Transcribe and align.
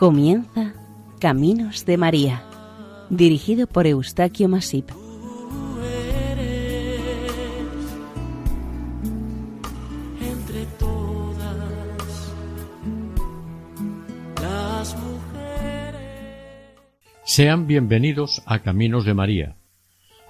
Comienza 0.00 0.72
Caminos 1.20 1.84
de 1.84 1.98
María, 1.98 2.42
dirigido 3.10 3.66
por 3.66 3.86
Eustaquio 3.86 4.48
Masip. 4.48 4.88
Tú 4.88 4.96
eres 6.26 7.02
entre 10.22 10.64
todas 10.78 12.32
las 14.40 14.96
mujeres. 14.96 16.00
Sean 17.24 17.66
bienvenidos 17.66 18.42
a 18.46 18.60
Caminos 18.60 19.04
de 19.04 19.12
María. 19.12 19.58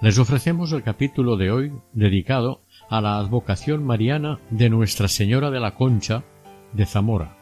Les 0.01 0.19
ofrecemos 0.19 0.73
el 0.73 0.83
capítulo 0.83 1.37
de 1.37 1.49
hoy 1.49 1.71
dedicado 1.93 2.65
a 2.89 2.99
la 2.99 3.15
advocación 3.15 3.85
mariana 3.85 4.41
de 4.49 4.69
Nuestra 4.69 5.07
Señora 5.07 5.49
de 5.49 5.61
la 5.61 5.75
Concha 5.75 6.25
de 6.73 6.85
Zamora. 6.85 7.40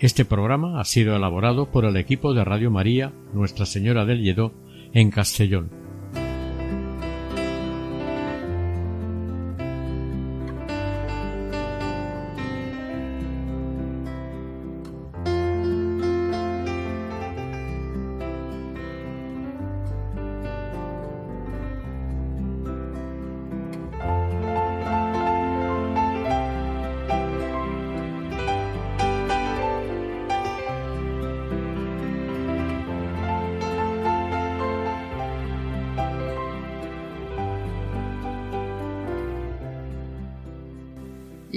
Este 0.00 0.24
programa 0.24 0.80
ha 0.80 0.84
sido 0.84 1.16
elaborado 1.16 1.72
por 1.72 1.84
el 1.84 1.96
equipo 1.96 2.32
de 2.32 2.44
Radio 2.44 2.70
María 2.70 3.12
Nuestra 3.32 3.66
Señora 3.66 4.04
del 4.04 4.22
Lledó 4.22 4.52
en 4.92 5.10
Castellón. 5.10 5.87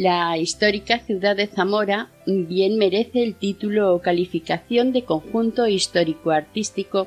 La 0.02 0.35
histórica 0.35 0.97
ciudad 0.97 1.35
de 1.35 1.45
Zamora 1.45 2.09
bien 2.25 2.80
merece 2.80 3.21
el 3.21 3.35
título 3.35 3.94
o 3.94 4.02
calificación 4.02 4.94
de 4.94 5.05
conjunto 5.05 5.67
histórico-artístico 5.67 7.05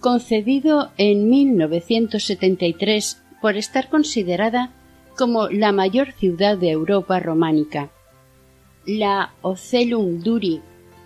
concedido 0.00 0.92
en 0.96 1.28
1973 1.28 3.22
por 3.42 3.58
estar 3.58 3.90
considerada 3.90 4.72
como 5.14 5.50
la 5.50 5.72
mayor 5.72 6.12
ciudad 6.12 6.56
de 6.56 6.70
Europa 6.70 7.20
románica. 7.20 7.90
La 8.86 9.34
Ocelum 9.42 10.22
Duri, 10.22 10.62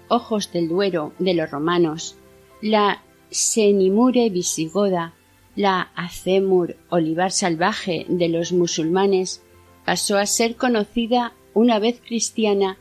Ojos 0.07 0.53
del 0.53 0.69
Duero 0.69 1.13
de 1.19 1.35
los 1.35 1.51
romanos, 1.51 2.15
la 2.63 3.03
Senimure 3.31 4.31
visigoda, 4.31 5.15
la 5.57 5.91
Acemur 5.97 6.77
Olivar 6.89 7.33
salvaje 7.33 8.07
de 8.09 8.29
los 8.29 8.53
musulmanes, 8.53 9.43
pasó 9.87 10.19
a 10.19 10.27
ser 10.27 10.57
conocida 10.57 11.33
una 11.55 11.79
vez 11.79 12.01
cristiana 12.05 12.77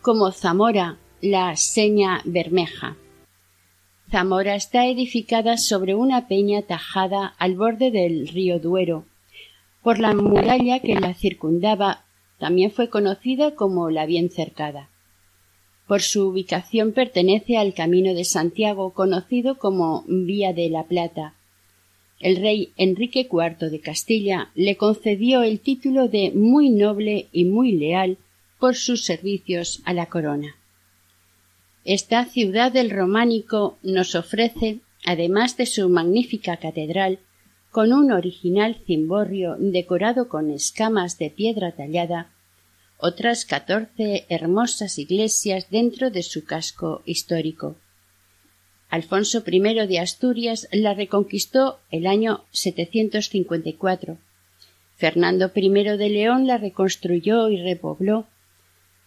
como 0.00 0.32
Zamora, 0.32 0.96
la 1.20 1.54
Seña 1.54 2.22
Bermeja. 2.24 2.96
Zamora 4.10 4.54
está 4.54 4.86
edificada 4.86 5.58
sobre 5.58 5.94
una 5.94 6.28
peña 6.28 6.62
tajada 6.62 7.34
al 7.38 7.56
borde 7.56 7.90
del 7.90 8.28
río 8.28 8.58
Duero. 8.58 9.04
Por 9.82 9.98
la 9.98 10.14
muralla 10.14 10.80
que 10.80 10.94
la 10.94 11.12
circundaba 11.12 12.04
también 12.38 12.70
fue 12.70 12.88
conocida 12.88 13.54
como 13.54 13.90
la 13.90 14.06
Bien 14.06 14.30
Cercada. 14.30 14.88
Por 15.86 16.00
su 16.00 16.26
ubicación 16.26 16.92
pertenece 16.92 17.58
al 17.58 17.74
Camino 17.74 18.14
de 18.14 18.24
Santiago, 18.24 18.94
conocido 18.94 19.58
como 19.58 20.04
Vía 20.08 20.54
de 20.54 20.70
la 20.70 20.84
Plata, 20.84 21.34
el 22.20 22.36
rey 22.36 22.72
Enrique 22.76 23.28
IV 23.30 23.70
de 23.70 23.80
Castilla 23.80 24.50
le 24.54 24.76
concedió 24.76 25.42
el 25.42 25.60
título 25.60 26.08
de 26.08 26.32
muy 26.34 26.70
noble 26.70 27.28
y 27.32 27.44
muy 27.44 27.72
leal 27.72 28.18
por 28.58 28.74
sus 28.74 29.04
servicios 29.04 29.82
a 29.84 29.92
la 29.92 30.06
corona. 30.06 30.56
Esta 31.84 32.24
ciudad 32.24 32.72
del 32.72 32.90
románico 32.90 33.78
nos 33.82 34.14
ofrece, 34.14 34.80
además 35.04 35.56
de 35.56 35.66
su 35.66 35.88
magnífica 35.88 36.56
catedral, 36.56 37.20
con 37.70 37.92
un 37.92 38.10
original 38.10 38.76
cimborrio 38.86 39.56
decorado 39.58 40.28
con 40.28 40.50
escamas 40.50 41.18
de 41.18 41.30
piedra 41.30 41.72
tallada, 41.72 42.32
otras 42.98 43.44
catorce 43.44 44.24
hermosas 44.30 44.98
iglesias 44.98 45.68
dentro 45.70 46.10
de 46.10 46.22
su 46.22 46.44
casco 46.44 47.02
histórico. 47.04 47.76
Alfonso 48.88 49.42
I 49.46 49.86
de 49.86 49.98
Asturias 49.98 50.68
la 50.72 50.94
reconquistó 50.94 51.80
el 51.90 52.06
año 52.06 52.44
754. 52.52 54.18
Fernando 54.96 55.50
I 55.54 55.68
de 55.68 56.08
León 56.08 56.46
la 56.46 56.56
reconstruyó 56.56 57.48
y 57.48 57.60
repobló. 57.60 58.26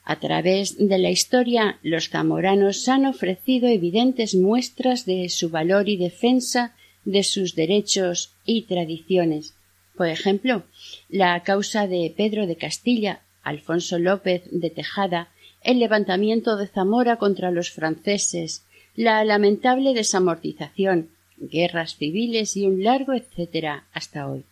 A 0.04 0.20
través 0.20 0.78
de 0.78 0.98
la 0.98 1.10
historia, 1.10 1.80
los 1.82 2.10
zamoranos 2.10 2.88
han 2.88 3.06
ofrecido 3.06 3.68
evidentes 3.68 4.36
muestras 4.36 5.06
de 5.06 5.30
su 5.30 5.50
valor 5.50 5.88
y 5.88 5.98
defensa 5.98 6.76
de 7.06 7.24
sus 7.24 7.56
derechos 7.56 8.34
y 8.46 8.64
tradiciones. 8.64 9.54
Por 9.96 10.08
ejemplo, 10.08 10.64
la 11.10 11.42
causa 11.44 11.88
de 11.88 12.14
Pedro 12.16 12.48
de 12.48 12.56
Castilla, 12.56 13.22
Alfonso 13.44 14.00
López 14.00 14.44
de 14.52 14.70
Tejada, 14.70 15.30
el 15.62 15.80
levantamiento 15.80 16.56
de 16.56 16.68
Zamora 16.68 17.18
contra 17.18 17.52
los 17.52 17.72
franceses, 17.72 18.64
la 18.96 19.24
lamentable 19.24 19.94
desamortización, 19.94 21.10
guerras 21.38 21.96
civiles 21.96 22.58
y 22.58 22.66
un 22.66 22.84
largo 22.84 23.14
etcétera 23.14 23.86
hasta 23.94 24.28
hoy. 24.28 24.46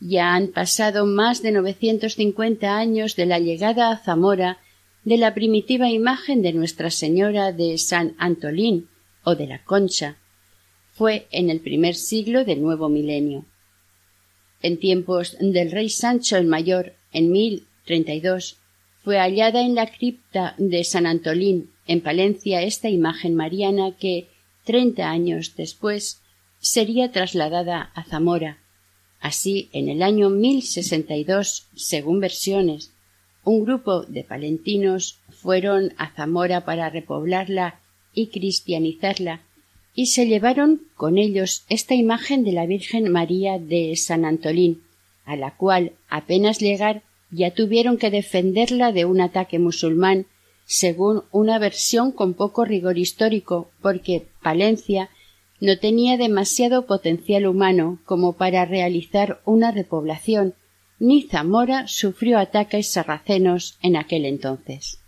Ya 0.00 0.34
han 0.34 0.48
pasado 0.48 1.04
más 1.04 1.42
de 1.42 1.52
950 1.52 2.76
años 2.76 3.16
de 3.16 3.26
la 3.26 3.38
llegada 3.38 3.90
a 3.90 3.98
Zamora 3.98 4.58
de 5.04 5.18
la 5.18 5.34
primitiva 5.34 5.90
imagen 5.90 6.42
de 6.42 6.52
Nuestra 6.52 6.90
Señora 6.90 7.52
de 7.52 7.76
San 7.78 8.14
Antolín 8.18 8.88
o 9.24 9.34
de 9.34 9.46
la 9.46 9.62
Concha. 9.64 10.16
Fue 10.92 11.26
en 11.30 11.50
el 11.50 11.60
primer 11.60 11.94
siglo 11.94 12.44
del 12.44 12.62
nuevo 12.62 12.88
milenio. 12.88 13.44
En 14.62 14.78
tiempos 14.78 15.36
del 15.40 15.70
rey 15.70 15.88
Sancho 15.88 16.36
el 16.36 16.46
Mayor, 16.46 16.94
en 17.12 17.30
1032, 17.32 18.58
fue 19.02 19.18
hallada 19.18 19.62
en 19.62 19.74
la 19.74 19.86
cripta 19.86 20.54
de 20.58 20.84
San 20.84 21.06
Antolín 21.06 21.70
en 21.86 22.00
Palencia 22.00 22.62
esta 22.62 22.88
imagen 22.88 23.34
mariana 23.34 23.96
que, 23.96 24.28
treinta 24.64 25.10
años 25.10 25.54
después, 25.56 26.20
sería 26.58 27.10
trasladada 27.10 27.90
a 27.94 28.04
Zamora. 28.04 28.58
Así, 29.20 29.68
en 29.72 29.88
el 29.88 30.02
año 30.02 30.30
1062, 30.30 31.68
según 31.74 32.20
versiones, 32.20 32.92
un 33.44 33.64
grupo 33.64 34.02
de 34.02 34.24
palentinos 34.24 35.18
fueron 35.30 35.92
a 35.96 36.10
Zamora 36.14 36.64
para 36.64 36.90
repoblarla 36.90 37.80
y 38.12 38.28
cristianizarla, 38.28 39.42
y 39.94 40.06
se 40.06 40.26
llevaron 40.26 40.82
con 40.94 41.18
ellos 41.18 41.64
esta 41.68 41.94
imagen 41.94 42.44
de 42.44 42.52
la 42.52 42.66
Virgen 42.66 43.10
María 43.10 43.58
de 43.58 43.96
San 43.96 44.24
Antolín, 44.24 44.82
a 45.24 45.36
la 45.36 45.56
cual 45.56 45.92
apenas 46.08 46.60
llegar 46.60 47.02
ya 47.30 47.52
tuvieron 47.52 47.96
que 47.98 48.10
defenderla 48.10 48.92
de 48.92 49.04
un 49.04 49.20
ataque 49.20 49.58
musulmán 49.58 50.26
según 50.72 51.24
una 51.32 51.58
versión 51.58 52.12
con 52.12 52.34
poco 52.34 52.64
rigor 52.64 52.96
histórico, 52.96 53.72
porque 53.82 54.28
Palencia 54.40 55.10
no 55.60 55.76
tenía 55.78 56.16
demasiado 56.16 56.86
potencial 56.86 57.48
humano 57.48 57.98
como 58.04 58.34
para 58.34 58.64
realizar 58.66 59.40
una 59.44 59.72
repoblación, 59.72 60.54
ni 61.00 61.22
Zamora 61.22 61.88
sufrió 61.88 62.38
ataques 62.38 62.92
sarracenos 62.92 63.78
en 63.82 63.96
aquel 63.96 64.24
entonces. 64.24 65.00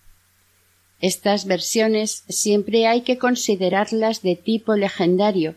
Estas 1.00 1.47
versiones 1.47 2.25
siempre 2.29 2.88
hay 2.88 3.03
que 3.03 3.19
considerarlas 3.19 4.20
de 4.20 4.35
tipo 4.35 4.75
legendario, 4.75 5.55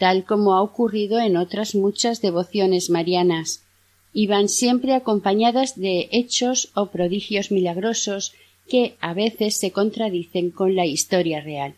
tal 0.00 0.24
como 0.24 0.54
ha 0.54 0.62
ocurrido 0.62 1.20
en 1.20 1.36
otras 1.36 1.76
muchas 1.76 2.20
devociones 2.20 2.90
marianas, 2.90 3.62
y 4.12 4.26
van 4.26 4.48
siempre 4.48 4.94
acompañadas 4.94 5.78
de 5.78 6.08
hechos 6.10 6.72
o 6.74 6.90
prodigios 6.90 7.52
milagrosos 7.52 8.32
que 8.68 8.96
a 9.00 9.14
veces 9.14 9.56
se 9.56 9.72
contradicen 9.72 10.50
con 10.50 10.74
la 10.74 10.86
historia 10.86 11.40
real. 11.40 11.74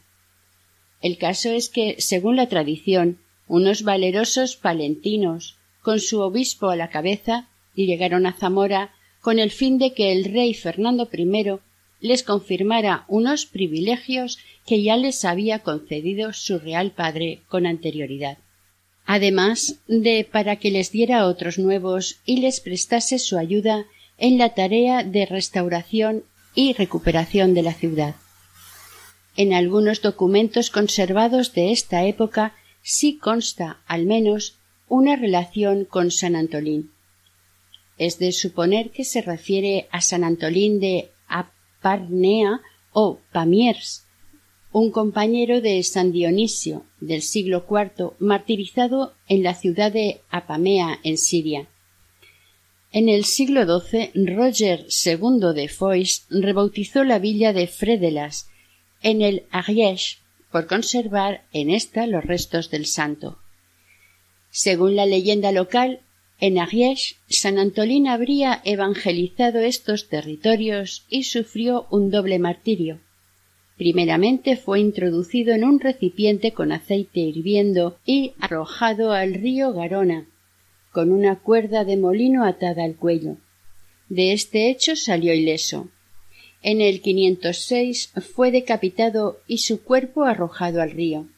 El 1.01 1.19
caso 1.19 1.51
es 1.51 1.69
que, 1.69 1.97
según 1.99 2.37
la 2.37 2.49
tradición, 2.49 3.19
unos 3.49 3.83
valerosos 3.83 4.57
palentinos, 4.57 5.57
con 5.83 6.01
su 6.01 6.21
obispo 6.21 6.71
a 6.71 6.77
la 6.77 6.91
cabeza, 6.91 7.49
llegaron 7.75 8.27
a 8.27 8.33
Zamora 8.33 8.93
con 9.21 9.39
el 9.39 9.51
fin 9.51 9.79
de 9.79 9.93
que 9.93 10.13
el 10.13 10.25
rey 10.25 10.55
Fernando 10.55 11.09
I 11.13 11.59
les 12.01 12.23
confirmara 12.23 13.05
unos 13.09 13.47
privilegios 13.47 14.39
que 14.67 14.83
ya 14.83 14.97
les 14.97 15.25
había 15.25 15.61
concedido 15.61 16.33
su 16.33 16.59
real 16.59 16.93
padre 16.93 17.43
con 17.49 17.67
anterioridad. 17.67 18.39
Además 19.05 19.81
de 19.87 20.29
para 20.31 20.57
que 20.57 20.71
les 20.71 20.91
diera 20.91 21.27
otros 21.27 21.59
nuevos 21.59 22.21
y 22.25 22.39
les 22.39 22.61
prestase 22.61 23.19
su 23.19 23.39
ayuda 23.39 23.87
en 24.19 24.39
la 24.39 24.55
tarea 24.55 25.05
de 25.05 25.27
restauración 25.27 26.25
y 26.57 26.73
recuperación 26.73 27.55
de 27.55 27.63
la 27.63 27.73
ciudad. 27.73 28.17
En 29.37 29.53
algunos 29.53 30.03
documentos 30.03 30.71
conservados 30.71 31.53
de 31.53 31.71
esta 31.71 32.05
época 32.05 32.55
sí 32.83 33.19
consta, 33.19 33.83
al 33.87 34.07
menos, 34.07 34.59
una 34.89 35.15
relación 35.15 35.85
con 35.85 36.11
San 36.11 36.35
Antolín. 36.35 36.91
Es 37.99 38.19
de 38.19 38.33
suponer 38.33 38.91
que 38.91 39.05
se 39.05 39.23
refiere 39.23 39.87
a 39.93 40.01
San 40.01 40.25
Antolín 40.25 40.81
de 40.81 41.11
Aparnea 41.29 42.61
o 42.93 43.21
Pamiers, 43.33 44.07
un 44.73 44.91
compañero 44.91 45.61
de 45.61 45.83
San 45.83 46.13
Dionisio 46.13 46.85
del 47.01 47.23
siglo 47.23 47.67
IV, 47.69 48.13
martirizado 48.19 49.15
en 49.29 49.43
la 49.43 49.55
ciudad 49.55 49.93
de 49.93 50.23
Apamea, 50.31 50.99
en 51.03 51.19
Siria. 51.19 51.69
En 52.99 53.11
el 53.11 53.27
siglo 53.27 53.67
XII, 53.67 54.13
Roger 54.25 54.87
II 55.05 55.53
de 55.55 55.69
Foix 55.69 56.25
rebautizó 56.31 57.05
la 57.05 57.19
villa 57.19 57.53
de 57.53 57.67
Frédelas, 57.67 58.49
en 59.03 59.21
el 59.21 59.43
Ariège, 59.51 60.17
por 60.51 60.67
conservar 60.67 61.45
en 61.53 61.69
ésta 61.69 62.07
los 62.07 62.25
restos 62.25 62.71
del 62.71 62.87
santo. 62.87 63.37
Según 64.49 64.97
la 64.97 65.05
leyenda 65.05 65.53
local, 65.53 66.01
en 66.41 66.57
Ariège, 66.57 67.17
San 67.29 67.59
Antolín 67.59 68.09
habría 68.09 68.63
evangelizado 68.65 69.59
estos 69.59 70.09
territorios 70.09 71.05
y 71.11 71.25
sufrió 71.25 71.87
un 71.91 72.11
doble 72.11 72.39
martirio. 72.39 73.01
Primeramente 73.77 74.57
fue 74.57 74.81
introducido 74.81 75.53
en 75.53 75.65
un 75.65 75.81
recipiente 75.81 76.53
con 76.53 76.73
aceite 76.73 77.21
hirviendo 77.21 77.99
y 78.07 78.33
arrojado 78.41 79.13
al 79.13 79.35
río 79.35 79.75
Garona, 79.75 80.29
con 80.97 81.11
una 81.11 81.39
cuerda 81.41 81.85
de 81.85 81.99
molino 81.99 82.47
atada 82.47 82.83
al 82.83 82.97
cuello. 82.97 83.37
De 84.09 84.33
este 84.33 84.71
hecho 84.71 84.97
salió 84.97 85.35
ileso. 85.35 85.91
En 86.63 86.81
el 86.81 87.03
506 87.03 88.15
fue 88.35 88.51
decapitado 88.51 89.43
y 89.47 89.59
su 89.59 89.83
cuerpo 89.83 90.25
arrojado 90.25 90.81
al 90.81 90.93
río. 90.93 91.29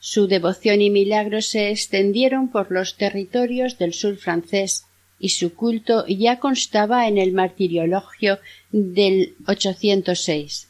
Su 0.00 0.26
devoción 0.26 0.82
y 0.82 0.90
milagros 0.90 1.46
se 1.46 1.70
extendieron 1.70 2.50
por 2.50 2.70
los 2.70 2.98
territorios 2.98 3.78
del 3.78 3.94
sur 3.94 4.18
francés 4.18 4.84
y 5.18 5.30
su 5.30 5.54
culto 5.54 6.04
ya 6.06 6.38
constaba 6.38 7.08
en 7.08 7.16
el 7.16 7.32
martiriologio 7.32 8.38
del 8.70 9.34
806. 9.46 10.68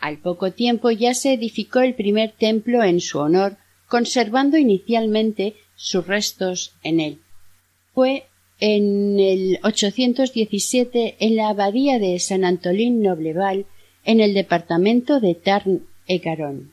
Al 0.00 0.18
poco 0.18 0.50
tiempo 0.50 0.90
ya 0.90 1.14
se 1.14 1.32
edificó 1.34 1.78
el 1.78 1.94
primer 1.94 2.32
templo 2.32 2.82
en 2.82 3.00
su 3.00 3.20
honor, 3.20 3.56
conservando 3.86 4.58
inicialmente 4.58 5.54
sus 5.78 6.06
restos 6.06 6.74
en 6.82 7.00
él. 7.00 7.20
Fue 7.94 8.26
en 8.60 9.18
el 9.20 9.60
817 9.62 11.16
en 11.20 11.36
la 11.36 11.48
abadía 11.48 11.98
de 11.98 12.18
San 12.18 12.44
Antolín 12.44 13.00
Nobleval, 13.00 13.64
en 14.04 14.20
el 14.20 14.34
departamento 14.34 15.20
de 15.20 15.34
Tarn-et-Garonne. 15.34 16.72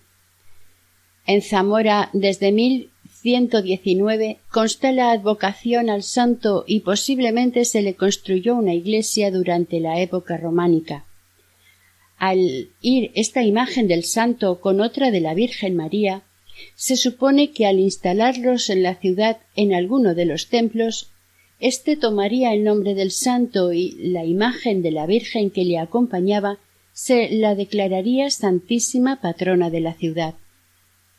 En 1.27 1.41
Zamora, 1.41 2.09
desde 2.13 2.51
1119, 2.51 4.39
consta 4.49 4.91
la 4.91 5.11
advocación 5.11 5.89
al 5.89 6.03
santo 6.03 6.63
y 6.67 6.81
posiblemente 6.81 7.65
se 7.65 7.81
le 7.81 7.95
construyó 7.95 8.55
una 8.55 8.73
iglesia 8.73 9.31
durante 9.31 9.79
la 9.79 10.01
época 10.01 10.37
románica. 10.37 11.05
Al 12.17 12.69
ir 12.81 13.11
esta 13.15 13.43
imagen 13.43 13.87
del 13.87 14.03
santo 14.03 14.59
con 14.61 14.81
otra 14.81 15.11
de 15.11 15.19
la 15.19 15.33
Virgen 15.33 15.75
María, 15.75 16.23
se 16.75 16.95
supone 16.97 17.51
que 17.51 17.65
al 17.65 17.79
instalarlos 17.79 18.69
en 18.69 18.83
la 18.83 18.95
ciudad 18.95 19.37
en 19.55 19.73
alguno 19.73 20.15
de 20.15 20.25
los 20.25 20.49
templos, 20.49 21.11
éste 21.59 21.95
tomaría 21.95 22.53
el 22.53 22.63
nombre 22.63 22.95
del 22.95 23.11
santo 23.11 23.73
y 23.73 23.91
la 23.91 24.25
imagen 24.25 24.81
de 24.81 24.91
la 24.91 25.05
Virgen 25.05 25.49
que 25.49 25.65
le 25.65 25.77
acompañaba 25.77 26.59
se 26.93 27.29
la 27.29 27.55
declararía 27.55 28.29
Santísima 28.29 29.19
Patrona 29.19 29.69
de 29.69 29.81
la 29.81 29.93
ciudad. 29.93 30.35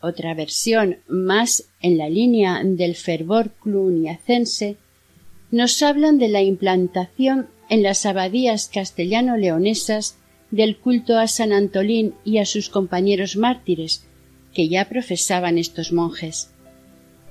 Otra 0.00 0.34
versión, 0.34 0.98
más 1.08 1.64
en 1.82 1.98
la 1.98 2.08
línea 2.08 2.62
del 2.64 2.94
fervor 2.94 3.52
cluniacense, 3.62 4.76
nos 5.50 5.82
hablan 5.82 6.18
de 6.18 6.28
la 6.28 6.42
implantación 6.42 7.48
en 7.68 7.82
las 7.82 8.06
abadías 8.06 8.70
castellano-leonesas 8.72 10.16
del 10.50 10.78
culto 10.78 11.18
a 11.18 11.26
San 11.26 11.52
Antolín 11.52 12.14
y 12.24 12.38
a 12.38 12.46
sus 12.46 12.68
compañeros 12.68 13.36
mártires, 13.36 14.05
que 14.56 14.68
ya 14.68 14.88
profesaban 14.88 15.58
estos 15.58 15.92
monjes. 15.92 16.50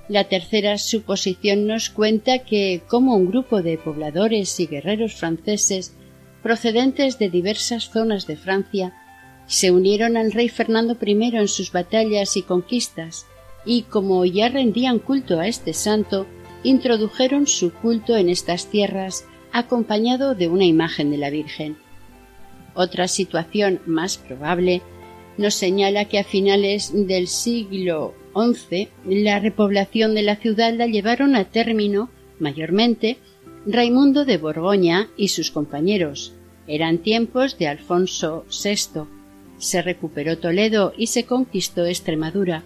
La 0.08 0.26
tercera 0.26 0.78
suposición 0.78 1.66
nos 1.66 1.90
cuenta 1.90 2.38
que, 2.38 2.84
como 2.88 3.16
un 3.16 3.26
grupo 3.26 3.64
de 3.64 3.80
pobladores 3.80 4.60
y 4.60 4.68
guerreros 4.68 5.16
franceses 5.16 5.96
procedentes 6.44 7.18
de 7.18 7.32
diversas 7.32 7.90
zonas 7.90 8.28
de 8.28 8.36
Francia, 8.36 8.94
se 9.48 9.72
unieron 9.72 10.18
al 10.18 10.34
rey 10.34 10.50
Fernando 10.50 10.96
I 11.04 11.36
en 11.36 11.48
sus 11.48 11.72
batallas 11.72 12.38
y 12.38 12.44
conquistas, 12.44 13.26
y 13.66 13.82
como 13.82 14.24
ya 14.24 14.50
rendían 14.50 15.00
culto 15.00 15.40
a 15.40 15.48
este 15.48 15.74
santo, 15.74 16.28
introdujeron 16.62 17.48
su 17.48 17.74
culto 17.74 18.16
en 18.16 18.30
estas 18.30 18.68
tierras 18.68 19.26
acompañado 19.52 20.36
de 20.36 20.48
una 20.48 20.66
imagen 20.66 21.10
de 21.10 21.18
la 21.18 21.32
Virgen. 21.32 21.76
Otra 22.76 23.08
situación 23.08 23.82
más 23.88 24.20
probable 24.20 24.84
nos 25.38 25.56
señala 25.56 26.06
que 26.06 26.20
a 26.20 26.24
finales 26.24 26.92
del 26.94 27.28
siglo 27.28 28.14
XI 28.36 28.90
la 29.06 29.40
repoblación 29.40 30.16
de 30.16 30.24
la 30.24 30.36
ciudad 30.36 30.74
la 30.74 30.88
llevaron 30.88 31.36
a 31.36 31.46
término, 31.46 32.10
mayormente, 32.40 33.18
Raimundo 33.66 34.26
de 34.26 34.38
Borgoña 34.38 35.10
y 35.18 35.30
sus 35.30 35.52
compañeros. 35.52 36.34
Eran 36.68 37.00
tiempos 37.00 37.58
de 37.58 37.68
Alfonso 37.68 38.46
VI. 38.50 39.04
Se 39.58 39.82
recuperó 39.82 40.38
Toledo 40.38 40.94
y 40.98 41.08
se 41.08 41.24
conquistó 41.24 41.86
Extremadura, 41.86 42.64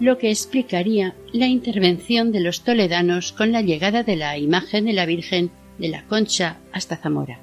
lo 0.00 0.18
que 0.18 0.30
explicaría 0.30 1.14
la 1.32 1.46
intervención 1.46 2.30
de 2.30 2.40
los 2.40 2.62
toledanos 2.62 3.32
con 3.32 3.50
la 3.50 3.62
llegada 3.62 4.02
de 4.02 4.16
la 4.16 4.38
imagen 4.38 4.84
de 4.84 4.92
la 4.92 5.06
Virgen 5.06 5.50
de 5.78 5.88
la 5.88 6.04
Concha 6.04 6.58
hasta 6.72 6.96
Zamora. 6.96 7.40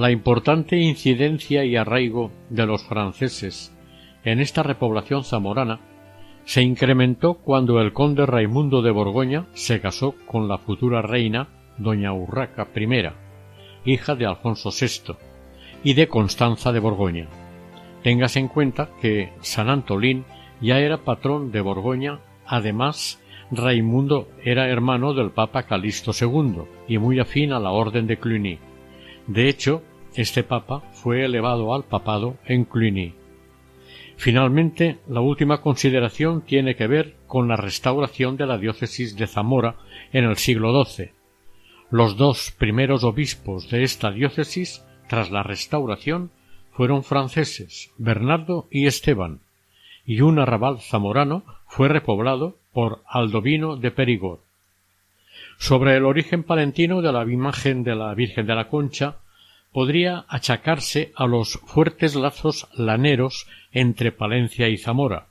La 0.00 0.10
importante 0.10 0.78
incidencia 0.78 1.62
y 1.66 1.76
arraigo 1.76 2.30
de 2.48 2.64
los 2.64 2.82
franceses 2.84 3.70
en 4.24 4.40
esta 4.40 4.62
repoblación 4.62 5.24
zamorana 5.24 5.78
se 6.46 6.62
incrementó 6.62 7.34
cuando 7.34 7.82
el 7.82 7.92
conde 7.92 8.24
Raimundo 8.24 8.80
de 8.80 8.92
Borgoña 8.92 9.48
se 9.52 9.78
casó 9.82 10.14
con 10.24 10.48
la 10.48 10.56
futura 10.56 11.02
reina 11.02 11.48
doña 11.76 12.14
Urraca 12.14 12.66
I, 12.74 13.10
hija 13.84 14.14
de 14.14 14.24
Alfonso 14.24 14.70
VI, 14.70 15.16
y 15.84 15.92
de 15.92 16.08
Constanza 16.08 16.72
de 16.72 16.80
Borgoña. 16.80 17.28
Téngase 18.02 18.38
en 18.38 18.48
cuenta 18.48 18.88
que 19.02 19.34
San 19.42 19.68
Antolín 19.68 20.24
ya 20.62 20.78
era 20.78 21.04
patrón 21.04 21.52
de 21.52 21.60
Borgoña, 21.60 22.20
además 22.46 23.22
Raimundo 23.50 24.28
era 24.42 24.66
hermano 24.66 25.12
del 25.12 25.30
Papa 25.30 25.64
Calixto 25.64 26.12
II 26.18 26.62
y 26.88 26.96
muy 26.96 27.20
afín 27.20 27.52
a 27.52 27.60
la 27.60 27.72
Orden 27.72 28.06
de 28.06 28.18
Cluny. 28.18 28.58
De 29.26 29.50
hecho, 29.50 29.82
este 30.14 30.42
papa 30.42 30.82
fue 30.92 31.24
elevado 31.24 31.74
al 31.74 31.84
papado 31.84 32.36
en 32.46 32.64
Cluny. 32.64 33.14
Finalmente, 34.16 34.98
la 35.08 35.20
última 35.20 35.62
consideración 35.62 36.42
tiene 36.42 36.76
que 36.76 36.86
ver 36.86 37.16
con 37.26 37.48
la 37.48 37.56
restauración 37.56 38.36
de 38.36 38.46
la 38.46 38.58
diócesis 38.58 39.16
de 39.16 39.26
Zamora 39.26 39.76
en 40.12 40.24
el 40.24 40.36
siglo 40.36 40.84
XII. 40.84 41.12
Los 41.90 42.16
dos 42.16 42.54
primeros 42.58 43.02
obispos 43.02 43.70
de 43.70 43.82
esta 43.82 44.10
diócesis, 44.10 44.84
tras 45.08 45.30
la 45.30 45.42
restauración, 45.42 46.30
fueron 46.72 47.02
franceses, 47.02 47.92
Bernardo 47.98 48.68
y 48.70 48.86
Esteban, 48.86 49.40
y 50.04 50.20
un 50.20 50.38
arrabal 50.38 50.80
zamorano 50.80 51.44
fue 51.66 51.88
repoblado 51.88 52.58
por 52.72 53.02
Aldovino 53.06 53.76
de 53.76 53.90
Perigord. 53.90 54.40
Sobre 55.58 55.96
el 55.96 56.04
origen 56.04 56.42
palentino 56.42 57.00
de 57.00 57.12
la 57.12 57.24
imagen 57.24 57.84
de 57.84 57.94
la 57.94 58.14
Virgen 58.14 58.46
de 58.46 58.54
la 58.54 58.68
Concha 58.68 59.16
podría 59.72 60.24
achacarse 60.28 61.12
a 61.14 61.26
los 61.26 61.60
fuertes 61.64 62.14
lazos 62.14 62.68
laneros 62.74 63.46
entre 63.72 64.12
Palencia 64.12 64.68
y 64.68 64.76
Zamora. 64.76 65.26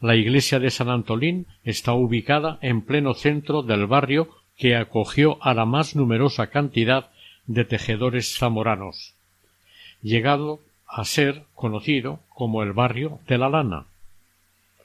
La 0.00 0.14
iglesia 0.14 0.60
de 0.60 0.70
San 0.70 0.90
Antolín 0.90 1.46
está 1.64 1.92
ubicada 1.92 2.58
en 2.62 2.82
pleno 2.82 3.14
centro 3.14 3.62
del 3.62 3.86
barrio 3.86 4.28
que 4.56 4.76
acogió 4.76 5.42
a 5.42 5.54
la 5.54 5.64
más 5.64 5.96
numerosa 5.96 6.48
cantidad 6.48 7.10
de 7.46 7.64
tejedores 7.64 8.36
zamoranos, 8.36 9.14
llegado 10.02 10.60
a 10.86 11.04
ser 11.04 11.44
conocido 11.54 12.20
como 12.28 12.62
el 12.62 12.72
barrio 12.72 13.20
de 13.26 13.38
la 13.38 13.48
lana. 13.48 13.86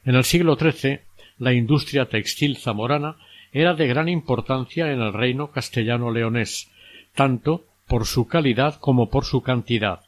En 0.06 0.16
el 0.16 0.24
siglo 0.24 0.56
XIII, 0.56 1.00
la 1.38 1.54
industria 1.54 2.06
textil 2.06 2.58
zamorana 2.58 3.18
era 3.52 3.74
de 3.74 3.88
gran 3.88 4.10
importancia 4.10 4.92
en 4.92 5.00
el 5.00 5.14
reino 5.14 5.52
castellano-leonés, 5.52 6.72
tanto 7.14 7.66
por 7.88 8.06
su 8.06 8.28
calidad 8.28 8.80
como 8.80 9.10
por 9.10 9.26
su 9.26 9.42
cantidad. 9.42 10.02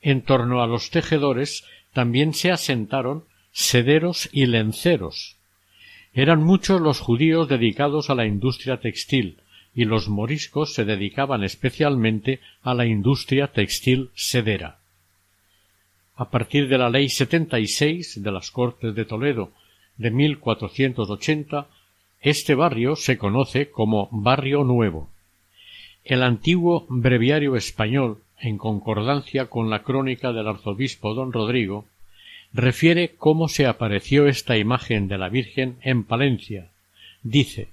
En 0.00 0.22
torno 0.22 0.62
a 0.62 0.66
los 0.66 0.90
tejedores 0.90 1.64
también 1.92 2.34
se 2.34 2.50
asentaron 2.50 3.24
sederos 3.52 4.28
y 4.32 4.46
lenceros. 4.46 5.36
Eran 6.12 6.42
muchos 6.42 6.80
los 6.80 7.00
judíos 7.00 7.48
dedicados 7.48 8.10
a 8.10 8.14
la 8.14 8.26
industria 8.26 8.78
textil, 8.78 9.38
y 9.74 9.84
los 9.84 10.08
moriscos 10.08 10.74
se 10.74 10.84
dedicaban 10.84 11.42
especialmente 11.42 12.40
a 12.62 12.74
la 12.74 12.86
industria 12.86 13.48
textil 13.48 14.10
sedera. 14.14 14.78
A 16.16 16.30
partir 16.30 16.68
de 16.68 16.78
la 16.78 16.90
ley 16.90 17.08
setenta 17.08 17.58
y 17.58 17.66
seis 17.66 18.22
de 18.22 18.30
las 18.30 18.52
Cortes 18.52 18.94
de 18.94 19.04
Toledo 19.04 19.50
de 19.96 20.10
1480, 20.12 21.66
este 22.20 22.54
barrio 22.54 22.94
se 22.94 23.18
conoce 23.18 23.70
como 23.70 24.08
Barrio 24.12 24.62
Nuevo. 24.62 25.10
El 26.04 26.22
antiguo 26.22 26.84
breviario 26.90 27.56
español, 27.56 28.18
en 28.38 28.58
concordancia 28.58 29.46
con 29.46 29.70
la 29.70 29.82
crónica 29.82 30.34
del 30.34 30.46
arzobispo 30.48 31.14
don 31.14 31.32
Rodrigo, 31.32 31.86
refiere 32.52 33.14
cómo 33.16 33.48
se 33.48 33.66
apareció 33.66 34.26
esta 34.26 34.58
imagen 34.58 35.08
de 35.08 35.16
la 35.16 35.30
Virgen 35.30 35.78
en 35.80 36.04
Palencia. 36.04 36.68
Dice 37.22 37.68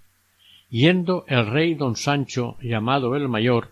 Yendo 0.69 1.25
el 1.27 1.45
rey 1.47 1.73
don 1.73 1.97
Sancho, 1.97 2.55
llamado 2.61 3.17
el 3.17 3.27
Mayor, 3.27 3.71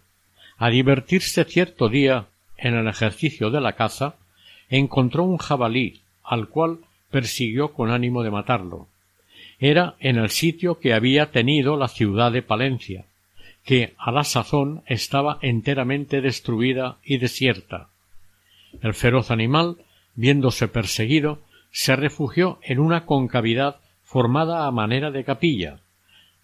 a 0.57 0.69
divertirse 0.69 1.45
cierto 1.45 1.87
día 1.87 2.25
en 2.57 2.75
el 2.75 2.89
ejercicio 2.89 3.51
de 3.51 3.61
la 3.61 3.73
caza, 3.73 4.15
encontró 4.69 5.23
un 5.23 5.37
jabalí, 5.37 6.01
al 6.21 6.49
cual 6.49 6.79
persiguió 7.09 7.71
con 7.71 7.91
ánimo 7.91 8.23
de 8.23 8.31
matarlo. 8.31 8.87
Era 9.57 9.95
en 10.01 10.17
el 10.17 10.29
sitio 10.29 10.79
que 10.79 10.93
había 10.93 11.31
tenido 11.31 11.77
la 11.77 11.87
ciudad 11.87 12.33
de 12.33 12.41
Palencia, 12.41 13.05
que 13.69 13.93
a 13.99 14.11
la 14.11 14.23
sazón 14.23 14.81
estaba 14.88 15.38
enteramente 15.43 16.21
destruida 16.21 16.97
y 17.03 17.19
desierta. 17.19 17.89
El 18.81 18.95
feroz 18.95 19.29
animal, 19.29 19.77
viéndose 20.15 20.67
perseguido, 20.67 21.38
se 21.69 21.95
refugió 21.95 22.57
en 22.63 22.79
una 22.79 23.05
concavidad 23.05 23.75
formada 24.03 24.65
a 24.65 24.71
manera 24.71 25.11
de 25.11 25.23
capilla, 25.23 25.81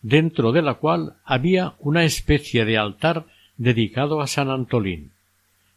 dentro 0.04 0.52
de 0.52 0.62
la 0.62 0.76
cual 0.76 1.16
había 1.26 1.74
una 1.80 2.04
especie 2.04 2.64
de 2.64 2.78
altar 2.78 3.26
dedicado 3.58 4.22
a 4.22 4.28
San 4.28 4.52
Antolín, 4.52 5.10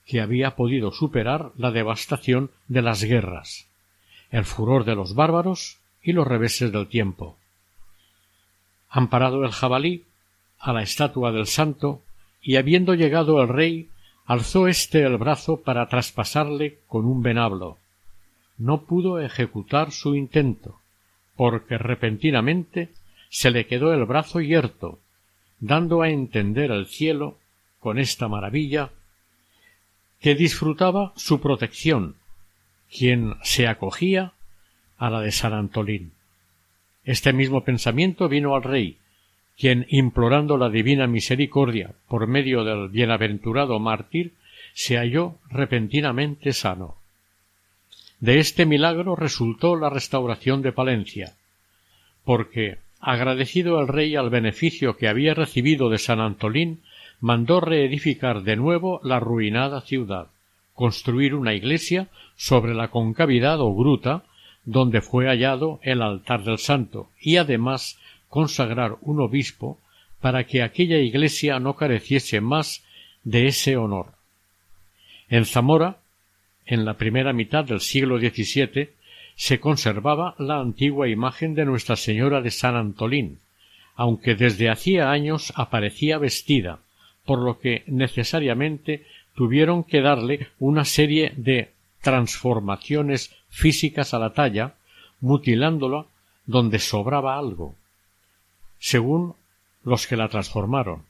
que 0.05 0.21
había 0.21 0.55
podido 0.55 0.93
superar 0.93 1.53
la 1.57 1.71
devastación 1.71 2.51
de 2.67 2.83
las 2.83 3.03
guerras, 3.03 3.67
el 4.31 4.45
furor 4.45 4.85
de 4.85 4.97
los 4.97 5.15
bárbaros 5.15 5.79
y 6.03 6.13
los 6.13 6.27
reveses 6.27 6.73
del 6.73 6.89
tiempo. 6.89 7.39
Amparado 8.91 9.47
el 9.47 9.53
jabalí 9.53 10.05
a 10.59 10.73
la 10.73 10.83
estatua 10.83 11.33
del 11.33 11.47
santo, 11.47 12.03
y 12.43 12.57
habiendo 12.57 12.95
llegado 12.95 13.43
el 13.43 13.49
rey, 13.49 13.89
alzó 14.27 14.69
éste 14.69 15.03
el 15.03 15.17
brazo 15.17 15.63
para 15.63 15.89
traspasarle 15.89 16.79
con 16.87 17.07
un 17.07 17.23
venablo. 17.23 17.79
No 18.59 18.83
pudo 18.83 19.21
ejecutar 19.21 19.93
su 19.93 20.15
intento, 20.15 20.79
porque 21.37 21.79
repentinamente 21.79 22.91
se 23.31 23.51
le 23.51 23.67
quedó 23.67 23.93
el 23.93 24.05
brazo 24.05 24.41
yerto, 24.41 24.99
dando 25.61 26.03
a 26.03 26.11
entender 26.11 26.73
al 26.73 26.87
cielo, 26.87 27.39
con 27.81 27.99
esta 27.99 28.29
maravilla, 28.29 28.91
que 30.21 30.35
disfrutaba 30.35 31.13
su 31.17 31.41
protección, 31.41 32.17
quien 32.91 33.35
se 33.43 33.69
acogía 33.69 34.33
a 34.99 35.11
la 35.11 35.21
de 35.21 35.31
San 35.31 35.53
Antolín. 35.53 36.13
Este 37.05 37.33
mismo 37.33 37.63
pensamiento 37.63 38.29
vino 38.29 38.55
al 38.55 38.65
rey, 38.65 38.99
quien, 39.59 39.87
implorando 39.89 40.57
la 40.57 40.71
divina 40.71 41.07
misericordia 41.07 41.91
por 42.09 42.29
medio 42.29 42.63
del 42.65 42.89
bienaventurado 42.89 43.79
mártir, 43.81 44.35
se 44.73 44.97
halló 44.97 45.35
repentinamente 45.51 46.53
sano. 46.53 46.97
De 48.21 48.39
este 48.39 48.67
milagro 48.67 49.17
resultó 49.17 49.75
la 49.77 49.91
restauración 49.91 50.63
de 50.63 50.73
Palencia, 50.73 51.35
porque, 52.25 52.79
agradecido 53.01 53.81
el 53.81 53.89
rey 53.89 54.15
al 54.15 54.31
beneficio 54.31 54.97
que 54.97 55.09
había 55.09 55.35
recibido 55.35 55.89
de 55.91 55.99
San 55.99 56.21
Antolín, 56.21 56.81
mandó 57.21 57.61
reedificar 57.61 58.43
de 58.43 58.57
nuevo 58.57 59.01
la 59.03 59.19
ruinada 59.19 59.81
ciudad, 59.81 60.29
construir 60.75 61.35
una 61.35 61.55
iglesia 61.55 62.09
sobre 62.37 62.75
la 62.75 62.89
concavidad 62.89 63.61
o 63.61 63.75
gruta 63.75 64.23
donde 64.65 65.01
fue 65.01 65.27
hallado 65.27 65.81
el 65.83 66.03
altar 66.03 66.45
del 66.45 66.59
santo, 66.59 67.09
y 67.21 67.37
además 67.37 67.99
consagrar 68.29 68.97
un 69.01 69.21
obispo 69.21 69.79
para 70.21 70.45
que 70.45 70.63
aquella 70.63 70.99
iglesia 70.99 71.61
no 71.61 71.77
careciese 71.77 72.41
más 72.41 72.85
de 73.25 73.47
ese 73.47 73.77
honor. 73.77 74.13
En 75.29 75.45
Zamora, 75.45 75.99
en 76.67 76.85
la 76.85 76.95
primera 76.95 77.33
mitad 77.33 77.65
del 77.65 77.81
siglo 77.81 78.19
XVII, 78.19 78.91
se 79.37 79.61
conservaba 79.61 80.35
la 80.39 80.59
antigua 80.59 81.09
imagen 81.09 81.55
de 81.55 81.65
Nuestra 81.65 81.97
Señora 81.97 82.41
de 82.41 82.51
San 82.51 82.75
Antolín, 82.75 83.39
aunque 83.95 84.35
desde 84.35 84.69
hacía 84.69 85.11
años 85.11 85.53
aparecía 85.55 86.19
vestida, 86.19 86.81
por 87.25 87.39
lo 87.39 87.59
que 87.61 87.85
necesariamente 87.87 89.05
tuvieron 89.35 89.85
que 89.85 90.01
darle 90.01 90.49
una 90.59 90.85
serie 90.85 91.33
de 91.37 91.71
transformaciones 92.01 93.35
físicas 93.49 94.15
a 94.15 94.19
la 94.19 94.33
talla, 94.33 94.75
mutilándola 95.21 96.07
donde 96.47 96.79
sobraba 96.79 97.39
algo, 97.39 97.75
según 98.79 99.35
los 99.85 100.07
que 100.07 100.17
la 100.17 100.29
transformaron. 100.29 101.05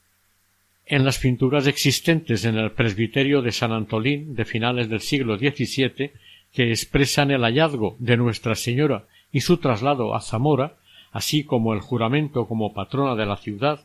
En 0.86 1.04
las 1.04 1.18
pinturas 1.18 1.66
existentes 1.66 2.44
en 2.44 2.56
el 2.56 2.72
presbiterio 2.72 3.42
de 3.42 3.52
San 3.52 3.72
Antolín 3.72 4.34
de 4.34 4.44
finales 4.44 4.88
del 4.88 5.00
siglo 5.00 5.36
XVII, 5.36 6.12
que 6.52 6.70
expresan 6.70 7.30
el 7.30 7.42
hallazgo 7.42 7.96
de 7.98 8.16
Nuestra 8.16 8.54
Señora 8.54 9.04
y 9.30 9.40
su 9.40 9.58
traslado 9.58 10.14
a 10.14 10.20
Zamora, 10.22 10.76
así 11.12 11.44
como 11.44 11.74
el 11.74 11.80
juramento 11.80 12.46
como 12.46 12.72
patrona 12.72 13.14
de 13.16 13.26
la 13.26 13.36
ciudad, 13.36 13.80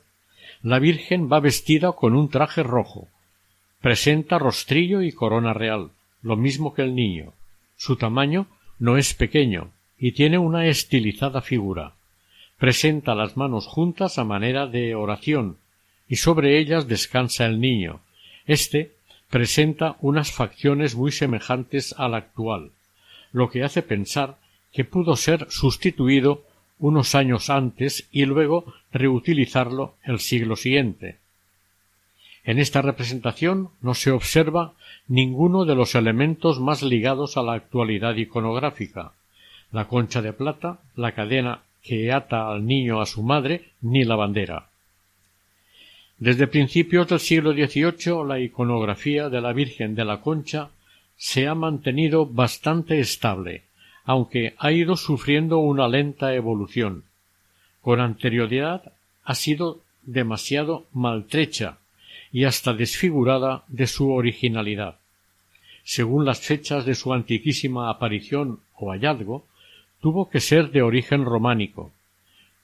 la 0.61 0.79
Virgen 0.79 1.29
va 1.31 1.41
vestida 1.41 1.91
con 1.91 2.15
un 2.15 2.29
traje 2.29 2.63
rojo. 2.63 3.09
Presenta 3.81 4.39
rostrillo 4.39 5.01
y 5.01 5.11
corona 5.11 5.53
real, 5.53 5.89
lo 6.21 6.37
mismo 6.37 6.73
que 6.73 6.83
el 6.83 6.95
niño. 6.95 7.33
Su 7.75 7.97
tamaño 7.97 8.47
no 8.79 8.97
es 8.97 9.13
pequeño 9.13 9.71
y 9.97 10.13
tiene 10.13 10.37
una 10.37 10.67
estilizada 10.67 11.41
figura 11.41 11.95
presenta 12.63 13.13
las 13.13 13.35
manos 13.35 13.67
juntas 13.67 14.17
a 14.17 14.23
manera 14.23 14.67
de 14.67 14.95
oración, 14.95 15.57
y 16.07 16.15
sobre 16.15 16.59
ellas 16.59 16.87
descansa 16.87 17.45
el 17.45 17.59
niño. 17.59 17.99
Este 18.47 18.93
presenta 19.29 19.97
unas 19.99 20.31
facciones 20.31 20.95
muy 20.95 21.11
semejantes 21.11 21.93
al 21.97 22.13
actual, 22.13 22.71
lo 23.33 23.49
que 23.49 23.65
hace 23.65 23.81
pensar 23.81 24.37
que 24.71 24.85
pudo 24.85 25.17
ser 25.17 25.47
sustituido 25.51 26.45
unos 26.79 27.15
años 27.15 27.49
antes 27.49 28.07
y 28.13 28.23
luego 28.23 28.73
reutilizarlo 28.93 29.95
el 30.01 30.21
siglo 30.21 30.55
siguiente. 30.55 31.17
En 32.45 32.59
esta 32.59 32.81
representación 32.81 33.71
no 33.81 33.93
se 33.93 34.11
observa 34.11 34.71
ninguno 35.09 35.65
de 35.65 35.75
los 35.75 35.95
elementos 35.95 36.61
más 36.61 36.81
ligados 36.81 37.35
a 37.35 37.43
la 37.43 37.55
actualidad 37.55 38.15
iconográfica 38.15 39.11
la 39.73 39.87
concha 39.87 40.21
de 40.21 40.31
plata, 40.31 40.79
la 40.95 41.13
cadena 41.13 41.63
que 41.83 42.11
ata 42.11 42.49
al 42.49 42.65
niño 42.65 43.01
a 43.01 43.05
su 43.05 43.21
madre, 43.21 43.71
ni 43.81 44.03
la 44.05 44.15
bandera. 44.15 44.69
Desde 46.17 46.47
principios 46.47 47.09
del 47.09 47.19
siglo 47.19 47.51
XVIII 47.51 48.25
la 48.25 48.39
iconografía 48.39 49.29
de 49.29 49.41
la 49.41 49.51
Virgen 49.51 49.93
de 49.93 50.05
la 50.05 50.21
Concha 50.21 50.69
se 51.17 51.47
ha 51.47 51.55
mantenido 51.55 52.25
bastante 52.25 52.99
estable, 52.99 53.63
aunque 54.05 54.55
ha 54.57 54.71
ido 54.71 54.95
sufriendo 54.95 55.59
una 55.59 55.87
lenta 55.87 56.33
evolución. 56.33 57.03
Con 57.81 57.99
anterioridad 57.99 58.93
ha 59.25 59.35
sido 59.35 59.81
demasiado 60.03 60.85
maltrecha 60.93 61.77
y 62.31 62.45
hasta 62.45 62.73
desfigurada 62.73 63.63
de 63.67 63.87
su 63.87 64.11
originalidad. 64.11 64.95
Según 65.83 66.23
las 66.25 66.39
fechas 66.39 66.85
de 66.85 66.95
su 66.95 67.13
antiquísima 67.13 67.89
aparición 67.89 68.59
o 68.75 68.91
hallazgo, 68.91 69.45
tuvo 70.03 70.29
que 70.29 70.41
ser 70.41 70.69
de 70.71 70.81
origen 70.81 71.23
románico, 71.23 71.93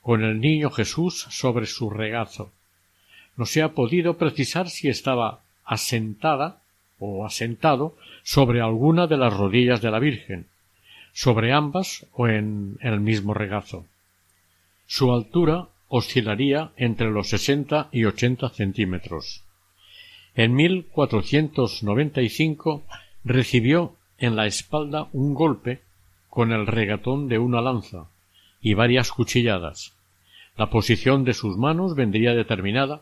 con 0.02 0.26
el 0.26 0.42
niño 0.42 0.72
Jesús 0.72 1.26
sobre 1.30 1.68
su 1.68 1.90
regazo. 1.90 2.52
No 3.38 3.46
se 3.46 3.62
ha 3.62 3.70
podido 3.70 4.18
precisar 4.18 4.70
si 4.70 4.90
estaba 4.90 5.40
asentada 5.64 6.60
o 7.00 7.26
asentado 7.26 7.96
sobre 8.24 8.60
alguna 8.60 9.08
de 9.08 9.16
las 9.16 9.34
rodillas 9.34 9.82
de 9.82 9.90
la 9.90 10.00
Virgen, 10.00 10.48
sobre 11.14 11.54
ambas 11.54 12.06
o 12.12 12.28
en 12.28 12.78
el 12.82 13.00
mismo 13.00 13.34
regazo. 13.34 13.86
Su 14.86 15.14
altura 15.14 15.70
oscilaría 15.88 16.72
entre 16.76 17.10
los 17.10 17.30
sesenta 17.30 17.88
y 17.94 18.04
ochenta 18.04 18.50
centímetros. 18.50 19.46
En 20.36 20.56
1495 20.56 22.84
recibió 23.24 23.96
en 24.18 24.36
la 24.36 24.46
espalda 24.46 25.08
un 25.14 25.34
golpe 25.34 25.88
con 26.30 26.52
el 26.52 26.68
regatón 26.68 27.28
de 27.28 27.40
una 27.40 27.62
lanza 27.62 28.08
y 28.62 28.74
varias 28.74 29.12
cuchilladas. 29.12 29.94
La 30.58 30.70
posición 30.70 31.24
de 31.24 31.34
sus 31.34 31.58
manos 31.58 31.96
vendría 31.96 32.34
determinada 32.34 33.02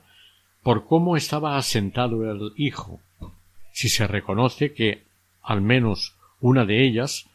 por 0.63 0.85
cómo 0.85 1.17
estaba 1.17 1.57
asentado 1.57 2.29
el 2.29 2.51
hijo, 2.55 2.99
si 3.71 3.89
se 3.89 4.07
reconoce 4.07 4.73
que 4.73 5.03
al 5.41 5.61
menos 5.61 6.15
una 6.41 6.65
de 6.65 6.85
ellas 6.85 7.27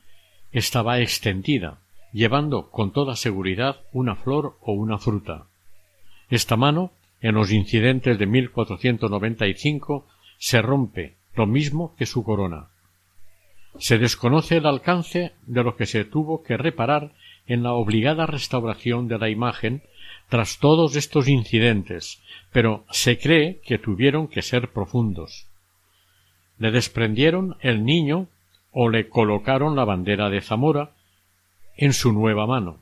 estaba 0.52 1.00
extendida, 1.00 1.78
llevando 2.12 2.70
con 2.70 2.92
toda 2.92 3.16
seguridad 3.16 3.80
una 3.92 4.16
flor 4.16 4.56
o 4.60 4.72
una 4.72 4.98
fruta. 4.98 5.46
Esta 6.28 6.56
mano, 6.56 6.92
en 7.20 7.34
los 7.34 7.50
incidentes 7.52 8.18
de 8.18 8.26
1495, 8.26 10.06
se 10.38 10.62
rompe, 10.62 11.16
lo 11.34 11.46
mismo 11.46 11.94
que 11.96 12.06
su 12.06 12.22
corona. 12.24 12.68
Se 13.78 13.98
desconoce 13.98 14.58
el 14.58 14.66
alcance 14.66 15.32
de 15.46 15.64
lo 15.64 15.76
que 15.76 15.86
se 15.86 16.04
tuvo 16.04 16.42
que 16.42 16.56
reparar 16.56 17.12
en 17.46 17.62
la 17.62 17.72
obligada 17.72 18.26
restauración 18.26 19.08
de 19.08 19.18
la 19.18 19.28
imagen 19.28 19.82
tras 20.28 20.58
todos 20.58 20.96
estos 20.96 21.28
incidentes, 21.28 22.22
pero 22.52 22.84
se 22.90 23.18
cree 23.18 23.60
que 23.64 23.78
tuvieron 23.78 24.28
que 24.28 24.42
ser 24.42 24.70
profundos. 24.72 25.46
Le 26.58 26.70
desprendieron 26.70 27.56
el 27.60 27.84
niño 27.84 28.28
o 28.70 28.88
le 28.88 29.08
colocaron 29.08 29.76
la 29.76 29.84
bandera 29.84 30.30
de 30.30 30.40
Zamora 30.40 30.92
en 31.76 31.92
su 31.92 32.12
nueva 32.12 32.46
mano. 32.46 32.78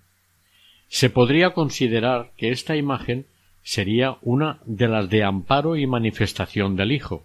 Se 0.88 1.10
podría 1.10 1.50
considerar 1.50 2.32
que 2.36 2.50
esta 2.50 2.76
imagen 2.76 3.26
sería 3.62 4.16
una 4.22 4.60
de 4.64 4.88
las 4.88 5.08
de 5.08 5.24
amparo 5.24 5.76
y 5.76 5.86
manifestación 5.86 6.76
del 6.76 6.92
Hijo, 6.92 7.24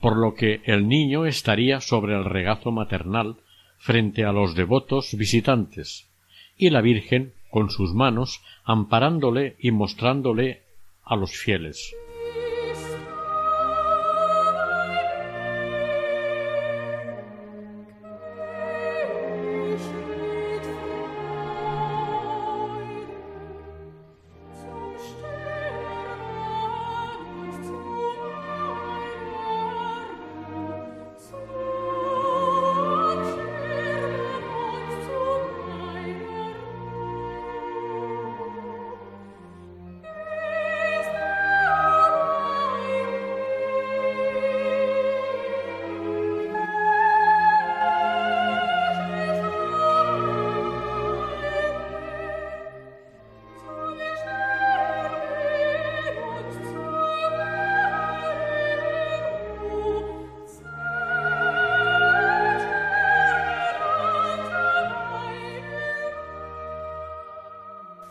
por 0.00 0.16
lo 0.16 0.34
que 0.34 0.62
el 0.64 0.88
niño 0.88 1.26
estaría 1.26 1.80
sobre 1.80 2.14
el 2.14 2.24
regazo 2.24 2.70
maternal 2.72 3.36
frente 3.78 4.24
a 4.24 4.32
los 4.32 4.54
devotos 4.54 5.14
visitantes, 5.14 6.08
y 6.56 6.70
la 6.70 6.80
Virgen 6.80 7.32
con 7.50 7.70
sus 7.70 7.94
manos 7.94 8.42
amparándole 8.64 9.56
y 9.58 9.70
mostrándole 9.70 10.62
a 11.04 11.16
los 11.16 11.32
fieles. 11.32 11.94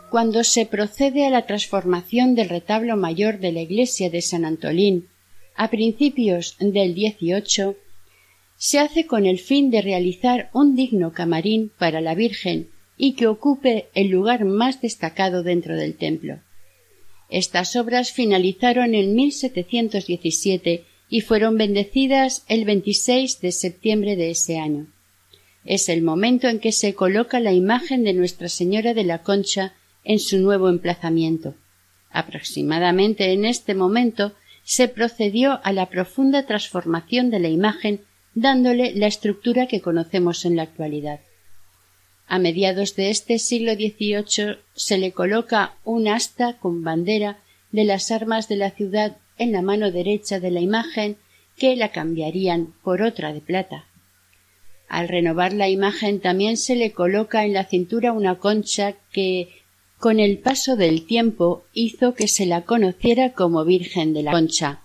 Cuando 0.10 0.44
se 0.44 0.66
procede 0.66 1.26
a 1.26 1.30
la 1.30 1.46
transformación 1.46 2.36
del 2.36 2.50
retablo 2.50 2.98
mayor 2.98 3.40
de 3.40 3.52
la 3.52 3.62
iglesia 3.62 4.10
de 4.10 4.22
San 4.22 4.46
Antolín 4.46 5.08
a 5.56 5.70
principios 5.70 6.56
del 6.60 6.94
XVIII, 6.94 7.76
se 8.58 8.80
hace 8.80 9.06
con 9.06 9.26
el 9.26 9.40
fin 9.40 9.72
de 9.72 9.82
realizar 9.82 10.50
un 10.54 10.76
digno 10.76 11.14
camarín 11.14 11.72
para 11.78 12.02
la 12.02 12.16
Virgen 12.16 12.70
y 12.98 13.14
que 13.14 13.28
ocupe 13.28 13.88
el 13.94 14.10
lugar 14.10 14.44
más 14.46 14.82
destacado 14.82 15.44
dentro 15.44 15.76
del 15.76 15.96
templo. 15.96 16.40
Estas 17.30 17.76
obras 17.76 18.12
finalizaron 18.12 18.96
en 18.96 19.16
1717 19.16 20.84
y 21.10 21.22
fueron 21.22 21.58
bendecidas 21.58 22.44
el 22.48 22.66
26 22.66 23.40
de 23.40 23.52
septiembre 23.52 24.16
de 24.16 24.32
ese 24.32 24.58
año. 24.58 24.88
Es 25.66 25.90
el 25.90 26.02
momento 26.02 26.48
en 26.48 26.60
que 26.60 26.72
se 26.72 26.94
coloca 26.94 27.40
la 27.40 27.54
imagen 27.54 28.04
de 28.04 28.14
Nuestra 28.14 28.50
Señora 28.50 28.94
de 28.94 29.04
la 29.04 29.24
Concha 29.24 29.74
en 30.10 30.18
su 30.18 30.40
nuevo 30.40 30.70
emplazamiento. 30.70 31.54
Aproximadamente 32.10 33.32
en 33.32 33.46
este 33.46 33.76
momento 33.76 34.34
se 34.64 34.88
procedió 34.88 35.60
a 35.64 35.72
la 35.72 35.86
profunda 35.86 36.48
transformación 36.48 37.30
de 37.30 37.40
la 37.40 37.50
imagen 37.50 38.02
dándole 38.34 38.92
la 38.96 39.06
estructura 39.06 39.68
que 39.68 39.82
conocemos 39.82 40.46
en 40.46 40.56
la 40.56 40.64
actualidad. 40.64 41.20
A 42.26 42.40
mediados 42.40 42.96
de 42.96 43.12
este 43.12 43.38
siglo 43.38 43.74
XVIII 43.74 44.58
se 44.74 44.98
le 44.98 45.12
coloca 45.12 45.76
un 45.84 46.08
asta 46.08 46.58
con 46.58 46.84
bandera 46.84 47.38
de 47.72 47.84
las 47.84 48.10
armas 48.10 48.50
de 48.50 48.56
la 48.56 48.72
ciudad 48.72 49.18
en 49.38 49.52
la 49.52 49.62
mano 49.62 49.92
derecha 49.92 50.40
de 50.40 50.50
la 50.50 50.60
imagen 50.60 51.18
que 51.56 51.76
la 51.76 51.92
cambiarían 51.92 52.74
por 52.84 53.04
otra 53.04 53.32
de 53.32 53.42
plata. 53.42 53.86
Al 54.88 55.08
renovar 55.08 55.54
la 55.54 55.70
imagen 55.70 56.20
también 56.20 56.58
se 56.58 56.76
le 56.76 56.94
coloca 56.94 57.46
en 57.46 57.54
la 57.54 57.66
cintura 57.66 58.12
una 58.12 58.40
concha 58.40 58.96
que 59.12 59.59
con 60.00 60.20
el 60.22 60.40
paso 60.40 60.78
del 60.78 61.06
tiempo 61.06 61.66
hizo 61.74 62.14
que 62.14 62.30
se 62.30 62.46
la 62.46 62.62
conociera 62.62 63.34
como 63.34 63.66
Virgen 63.66 64.14
de 64.14 64.24
la 64.24 64.32
Concha. 64.32 64.80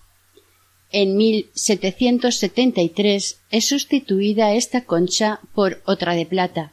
En 0.91 1.17
1773 1.17 3.41
es 3.51 3.65
sustituida 3.65 4.55
esta 4.55 4.85
concha 4.85 5.39
por 5.55 5.81
otra 5.87 6.15
de 6.15 6.27
plata, 6.27 6.73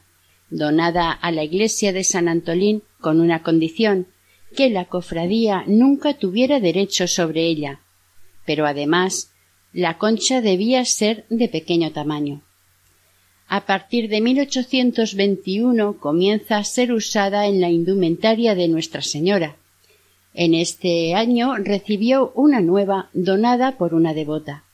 donada 0.50 1.12
a 1.12 1.30
la 1.30 1.44
iglesia 1.44 1.92
de 1.92 2.02
San 2.04 2.28
Antolín 2.28 2.82
con 3.00 3.20
una 3.20 3.42
condición, 3.42 4.08
que 4.56 4.70
la 4.70 4.86
cofradía 4.86 5.62
nunca 5.66 6.14
tuviera 6.14 6.58
derecho 6.60 7.06
sobre 7.06 7.46
ella, 7.46 7.80
pero 8.44 8.66
además 8.66 9.30
la 9.72 9.98
concha 9.98 10.40
debía 10.40 10.84
ser 10.84 11.26
de 11.30 11.48
pequeño 11.48 11.92
tamaño 11.92 12.42
a 13.54 13.66
partir 13.66 14.08
de 14.08 14.22
1821 14.22 15.98
comienza 16.00 16.56
a 16.56 16.64
ser 16.64 16.90
usada 16.90 17.46
en 17.46 17.60
la 17.60 17.68
indumentaria 17.68 18.54
de 18.54 18.66
Nuestra 18.66 19.02
Señora. 19.02 19.56
En 20.32 20.54
este 20.54 21.12
año 21.14 21.56
recibió 21.56 22.32
una 22.34 22.62
nueva 22.62 23.10
donada 23.12 23.76
por 23.76 23.92
una 23.92 24.14
devota. 24.14 24.64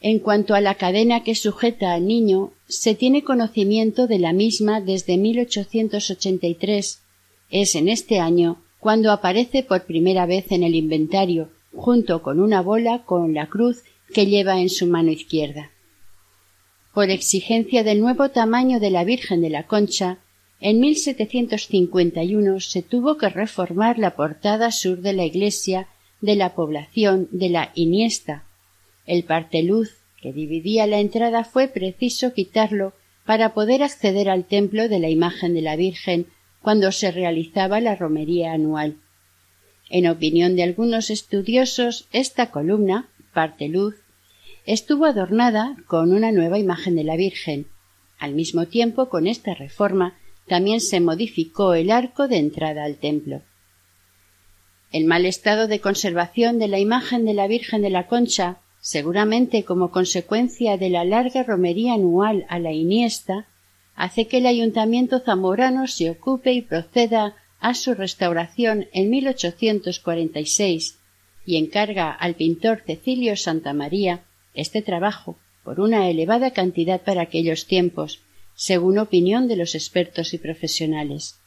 En 0.00 0.20
cuanto 0.20 0.54
a 0.54 0.62
la 0.62 0.76
cadena 0.76 1.22
que 1.22 1.34
sujeta 1.34 1.92
al 1.92 2.06
niño, 2.06 2.50
se 2.66 2.94
tiene 2.94 3.24
conocimiento 3.24 4.06
de 4.06 4.20
la 4.20 4.32
misma 4.32 4.80
desde 4.80 5.18
1883. 5.18 7.02
Es 7.50 7.74
en 7.74 7.88
este 7.90 8.20
año 8.20 8.56
cuando 8.80 9.12
aparece 9.12 9.62
por 9.62 9.84
primera 9.84 10.24
vez 10.24 10.50
en 10.50 10.62
el 10.62 10.74
inventario, 10.74 11.50
junto 11.74 12.22
con 12.22 12.40
una 12.40 12.62
bola 12.62 13.02
con 13.04 13.34
la 13.34 13.48
cruz 13.48 13.82
que 14.14 14.24
lleva 14.24 14.62
en 14.62 14.70
su 14.70 14.86
mano 14.86 15.10
izquierda 15.10 15.72
por 16.96 17.10
exigencia 17.10 17.84
del 17.84 18.00
nuevo 18.00 18.30
tamaño 18.30 18.80
de 18.80 18.88
la 18.88 19.04
Virgen 19.04 19.42
de 19.42 19.50
la 19.50 19.64
Concha, 19.64 20.16
en 20.62 20.80
1751 20.80 22.58
se 22.60 22.80
tuvo 22.80 23.18
que 23.18 23.28
reformar 23.28 23.98
la 23.98 24.16
portada 24.16 24.72
sur 24.72 25.02
de 25.02 25.12
la 25.12 25.26
iglesia 25.26 25.88
de 26.22 26.36
la 26.36 26.54
población 26.54 27.28
de 27.32 27.50
la 27.50 27.70
Iniesta. 27.74 28.44
El 29.04 29.24
parteluz 29.24 29.98
que 30.22 30.32
dividía 30.32 30.86
la 30.86 30.98
entrada 30.98 31.44
fue 31.44 31.68
preciso 31.68 32.32
quitarlo 32.32 32.94
para 33.26 33.52
poder 33.52 33.82
acceder 33.82 34.30
al 34.30 34.46
templo 34.46 34.88
de 34.88 34.98
la 34.98 35.10
imagen 35.10 35.52
de 35.52 35.60
la 35.60 35.76
Virgen 35.76 36.28
cuando 36.62 36.92
se 36.92 37.10
realizaba 37.10 37.78
la 37.82 37.94
romería 37.94 38.52
anual. 38.52 38.96
En 39.90 40.08
opinión 40.08 40.56
de 40.56 40.62
algunos 40.62 41.10
estudiosos, 41.10 42.08
esta 42.12 42.50
columna, 42.50 43.10
parteluz, 43.34 43.96
estuvo 44.66 45.06
adornada 45.06 45.76
con 45.86 46.12
una 46.12 46.32
nueva 46.32 46.58
imagen 46.58 46.96
de 46.96 47.04
la 47.04 47.16
Virgen. 47.16 47.68
Al 48.18 48.34
mismo 48.34 48.66
tiempo, 48.66 49.08
con 49.08 49.28
esta 49.28 49.54
reforma, 49.54 50.18
también 50.46 50.80
se 50.80 51.00
modificó 51.00 51.74
el 51.74 51.90
arco 51.90 52.26
de 52.28 52.38
entrada 52.38 52.84
al 52.84 52.96
templo. 52.96 53.42
El 54.90 55.04
mal 55.04 55.24
estado 55.24 55.68
de 55.68 55.80
conservación 55.80 56.58
de 56.58 56.68
la 56.68 56.80
imagen 56.80 57.24
de 57.24 57.34
la 57.34 57.46
Virgen 57.46 57.82
de 57.82 57.90
la 57.90 58.06
Concha, 58.08 58.58
seguramente 58.80 59.64
como 59.64 59.90
consecuencia 59.90 60.76
de 60.76 60.90
la 60.90 61.04
larga 61.04 61.42
romería 61.44 61.94
anual 61.94 62.44
a 62.48 62.58
la 62.58 62.72
Iniesta, 62.72 63.46
hace 63.94 64.26
que 64.26 64.38
el 64.38 64.46
ayuntamiento 64.46 65.20
zamorano 65.20 65.86
se 65.86 66.10
ocupe 66.10 66.52
y 66.52 66.62
proceda 66.62 67.36
a 67.60 67.74
su 67.74 67.94
restauración 67.94 68.86
en 68.92 69.10
1846 69.10 70.98
y 71.44 71.56
encarga 71.56 72.10
al 72.10 72.34
pintor 72.34 72.82
Cecilio 72.84 73.36
Santa 73.36 73.72
María 73.72 74.24
este 74.56 74.82
trabajo 74.82 75.38
por 75.62 75.80
una 75.80 76.08
elevada 76.08 76.50
cantidad 76.52 77.02
para 77.02 77.22
aquellos 77.22 77.66
tiempos, 77.66 78.20
según 78.54 78.98
opinión 78.98 79.48
de 79.48 79.56
los 79.56 79.74
expertos 79.74 80.34
y 80.34 80.38
profesionales. 80.38 81.40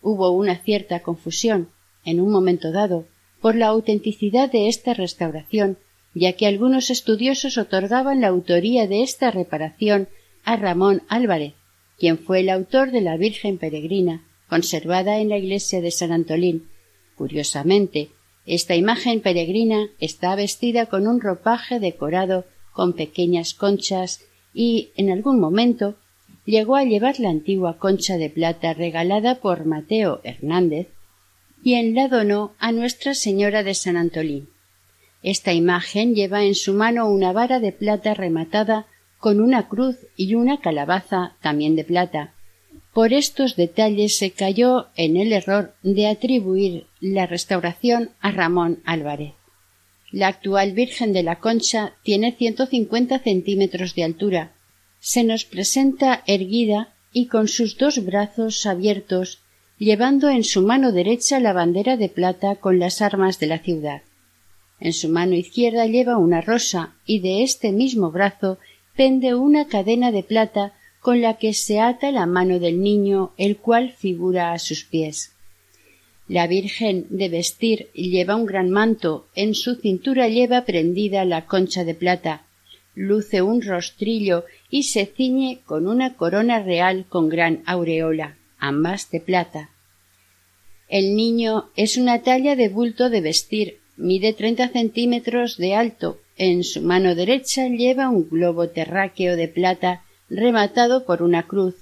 hubo 0.00 0.30
una 0.30 0.56
cierta 0.56 1.00
confusión, 1.00 1.70
en 2.04 2.20
un 2.20 2.30
momento 2.30 2.70
dado, 2.72 3.06
por 3.40 3.54
la 3.54 3.66
autenticidad 3.66 4.50
de 4.50 4.68
esta 4.68 4.94
restauración, 4.94 5.78
ya 6.14 6.32
que 6.32 6.46
algunos 6.46 6.90
estudiosos 6.90 7.58
otorgaban 7.58 8.20
la 8.20 8.28
autoría 8.28 8.86
de 8.86 9.02
esta 9.02 9.30
reparación 9.30 10.08
a 10.44 10.56
Ramón 10.56 11.02
Álvarez, 11.08 11.54
quien 11.98 12.18
fue 12.18 12.40
el 12.40 12.48
autor 12.48 12.90
de 12.90 13.00
la 13.00 13.16
Virgen 13.16 13.58
Peregrina, 13.58 14.24
conservada 14.48 15.18
en 15.18 15.28
la 15.28 15.36
iglesia 15.36 15.80
de 15.80 15.90
San 15.90 16.12
Antolín. 16.12 16.68
Curiosamente, 17.16 18.10
esta 18.48 18.74
imagen 18.74 19.20
peregrina 19.20 19.90
está 20.00 20.34
vestida 20.34 20.86
con 20.86 21.06
un 21.06 21.20
ropaje 21.20 21.80
decorado 21.80 22.46
con 22.72 22.94
pequeñas 22.94 23.52
conchas 23.52 24.22
y, 24.54 24.88
en 24.96 25.10
algún 25.10 25.38
momento, 25.38 25.96
llegó 26.46 26.76
a 26.76 26.84
llevar 26.84 27.20
la 27.20 27.28
antigua 27.28 27.76
concha 27.76 28.16
de 28.16 28.30
plata 28.30 28.72
regalada 28.72 29.34
por 29.34 29.66
Mateo 29.66 30.20
Hernández, 30.24 30.88
quien 31.62 31.94
la 31.94 32.08
donó 32.08 32.52
a 32.58 32.72
Nuestra 32.72 33.12
Señora 33.12 33.62
de 33.62 33.74
San 33.74 33.98
Antolín. 33.98 34.48
Esta 35.22 35.52
imagen 35.52 36.14
lleva 36.14 36.44
en 36.44 36.54
su 36.54 36.72
mano 36.72 37.10
una 37.10 37.32
vara 37.32 37.60
de 37.60 37.72
plata 37.72 38.14
rematada 38.14 38.86
con 39.18 39.40
una 39.40 39.68
cruz 39.68 39.98
y 40.16 40.34
una 40.36 40.60
calabaza 40.60 41.36
también 41.42 41.76
de 41.76 41.84
plata. 41.84 42.32
Por 42.94 43.12
estos 43.12 43.56
detalles 43.56 44.16
se 44.16 44.30
cayó 44.30 44.86
en 44.96 45.18
el 45.18 45.34
error 45.34 45.74
de 45.82 46.06
atribuir 46.06 46.86
la 47.00 47.26
restauración 47.26 48.10
a 48.20 48.30
Ramón 48.30 48.80
Álvarez. 48.84 49.34
La 50.10 50.28
actual 50.28 50.72
Virgen 50.72 51.12
de 51.12 51.22
la 51.22 51.36
Concha 51.36 51.94
tiene 52.02 52.32
150 52.32 53.18
centímetros 53.18 53.94
de 53.94 54.04
altura. 54.04 54.52
Se 55.00 55.22
nos 55.22 55.44
presenta 55.44 56.22
erguida 56.26 56.94
y 57.12 57.26
con 57.26 57.46
sus 57.46 57.76
dos 57.76 58.04
brazos 58.04 58.64
abiertos, 58.66 59.42
llevando 59.78 60.28
en 60.28 60.44
su 60.44 60.62
mano 60.62 60.92
derecha 60.92 61.40
la 61.40 61.52
bandera 61.52 61.96
de 61.96 62.08
plata 62.08 62.56
con 62.56 62.78
las 62.78 63.02
armas 63.02 63.38
de 63.38 63.46
la 63.46 63.58
ciudad. 63.58 64.02
En 64.80 64.92
su 64.92 65.08
mano 65.08 65.34
izquierda 65.34 65.86
lleva 65.86 66.16
una 66.16 66.40
rosa 66.40 66.94
y 67.04 67.20
de 67.20 67.42
este 67.42 67.72
mismo 67.72 68.10
brazo 68.10 68.58
pende 68.96 69.34
una 69.34 69.66
cadena 69.66 70.10
de 70.10 70.22
plata 70.22 70.72
con 71.00 71.20
la 71.20 71.34
que 71.34 71.54
se 71.54 71.80
ata 71.80 72.10
la 72.10 72.26
mano 72.26 72.58
del 72.58 72.80
niño, 72.80 73.32
el 73.36 73.58
cual 73.58 73.92
figura 73.92 74.52
a 74.52 74.58
sus 74.58 74.84
pies. 74.84 75.34
La 76.28 76.46
Virgen 76.46 77.06
de 77.08 77.30
vestir 77.30 77.88
lleva 77.94 78.36
un 78.36 78.44
gran 78.44 78.68
manto, 78.68 79.26
en 79.34 79.54
su 79.54 79.76
cintura 79.76 80.28
lleva 80.28 80.66
prendida 80.66 81.24
la 81.24 81.46
concha 81.46 81.84
de 81.84 81.94
plata, 81.94 82.42
luce 82.94 83.40
un 83.40 83.62
rostrillo 83.62 84.44
y 84.68 84.82
se 84.82 85.06
ciñe 85.06 85.60
con 85.64 85.86
una 85.86 86.16
corona 86.16 86.62
real 86.62 87.06
con 87.08 87.30
gran 87.30 87.62
aureola, 87.64 88.36
ambas 88.58 89.10
de 89.10 89.20
plata. 89.20 89.70
El 90.88 91.16
niño 91.16 91.70
es 91.76 91.96
una 91.96 92.22
talla 92.22 92.56
de 92.56 92.68
bulto 92.68 93.08
de 93.08 93.22
vestir, 93.22 93.78
mide 93.96 94.34
treinta 94.34 94.68
centímetros 94.68 95.56
de 95.56 95.74
alto, 95.74 96.18
en 96.36 96.62
su 96.62 96.82
mano 96.82 97.14
derecha 97.14 97.68
lleva 97.68 98.10
un 98.10 98.28
globo 98.28 98.68
terráqueo 98.68 99.34
de 99.34 99.48
plata 99.48 100.02
rematado 100.28 101.06
por 101.06 101.22
una 101.22 101.44
cruz, 101.44 101.76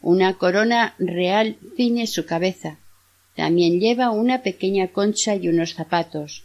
una 0.00 0.34
corona 0.34 0.94
real 0.98 1.56
ciñe 1.76 2.06
su 2.06 2.26
cabeza, 2.26 2.78
también 3.38 3.78
lleva 3.78 4.10
una 4.10 4.42
pequeña 4.42 4.88
concha 4.88 5.36
y 5.36 5.48
unos 5.48 5.74
zapatos. 5.74 6.42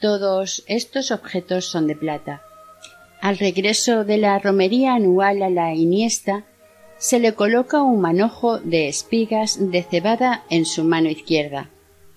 Todos 0.00 0.62
estos 0.68 1.10
objetos 1.10 1.64
son 1.64 1.88
de 1.88 1.96
plata. 1.96 2.40
Al 3.20 3.36
regreso 3.36 4.04
de 4.04 4.18
la 4.18 4.38
romería 4.38 4.94
anual 4.94 5.42
a 5.42 5.50
la 5.50 5.74
Iniesta, 5.74 6.44
se 6.98 7.18
le 7.18 7.34
coloca 7.34 7.82
un 7.82 8.00
manojo 8.00 8.60
de 8.60 8.86
espigas 8.86 9.58
de 9.58 9.82
cebada 9.82 10.44
en 10.50 10.66
su 10.66 10.84
mano 10.84 11.08
izquierda. 11.08 11.70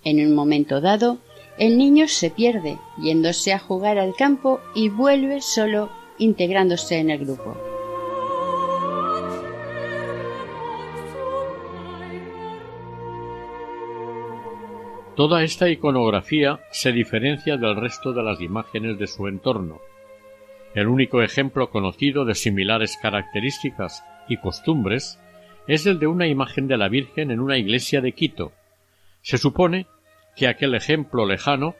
En 0.04 0.24
un 0.24 0.32
momento 0.32 0.80
dado, 0.80 1.18
el 1.58 1.76
niño 1.76 2.06
se 2.06 2.30
pierde, 2.30 2.78
yéndose 3.02 3.52
a 3.52 3.58
jugar 3.58 3.98
al 3.98 4.14
campo 4.14 4.60
y 4.76 4.90
vuelve 4.90 5.40
solo 5.40 5.90
integrándose 6.18 6.98
en 6.98 7.10
el 7.10 7.18
grupo. 7.18 7.67
Toda 15.18 15.42
esta 15.42 15.68
iconografía 15.68 16.60
se 16.70 16.92
diferencia 16.92 17.56
del 17.56 17.74
resto 17.74 18.12
de 18.12 18.22
las 18.22 18.40
imágenes 18.40 19.00
de 19.00 19.08
su 19.08 19.26
entorno. 19.26 19.80
El 20.76 20.86
único 20.86 21.22
ejemplo 21.22 21.70
conocido 21.70 22.24
de 22.24 22.36
similares 22.36 22.96
características 23.02 24.04
y 24.28 24.36
costumbres 24.36 25.18
es 25.66 25.86
el 25.86 25.98
de 25.98 26.06
una 26.06 26.28
imagen 26.28 26.68
de 26.68 26.76
la 26.76 26.88
Virgen 26.88 27.32
en 27.32 27.40
una 27.40 27.58
iglesia 27.58 28.00
de 28.00 28.12
Quito. 28.12 28.52
Se 29.20 29.38
supone 29.38 29.88
que 30.36 30.46
aquel 30.46 30.76
ejemplo 30.76 31.26
lejano 31.26 31.74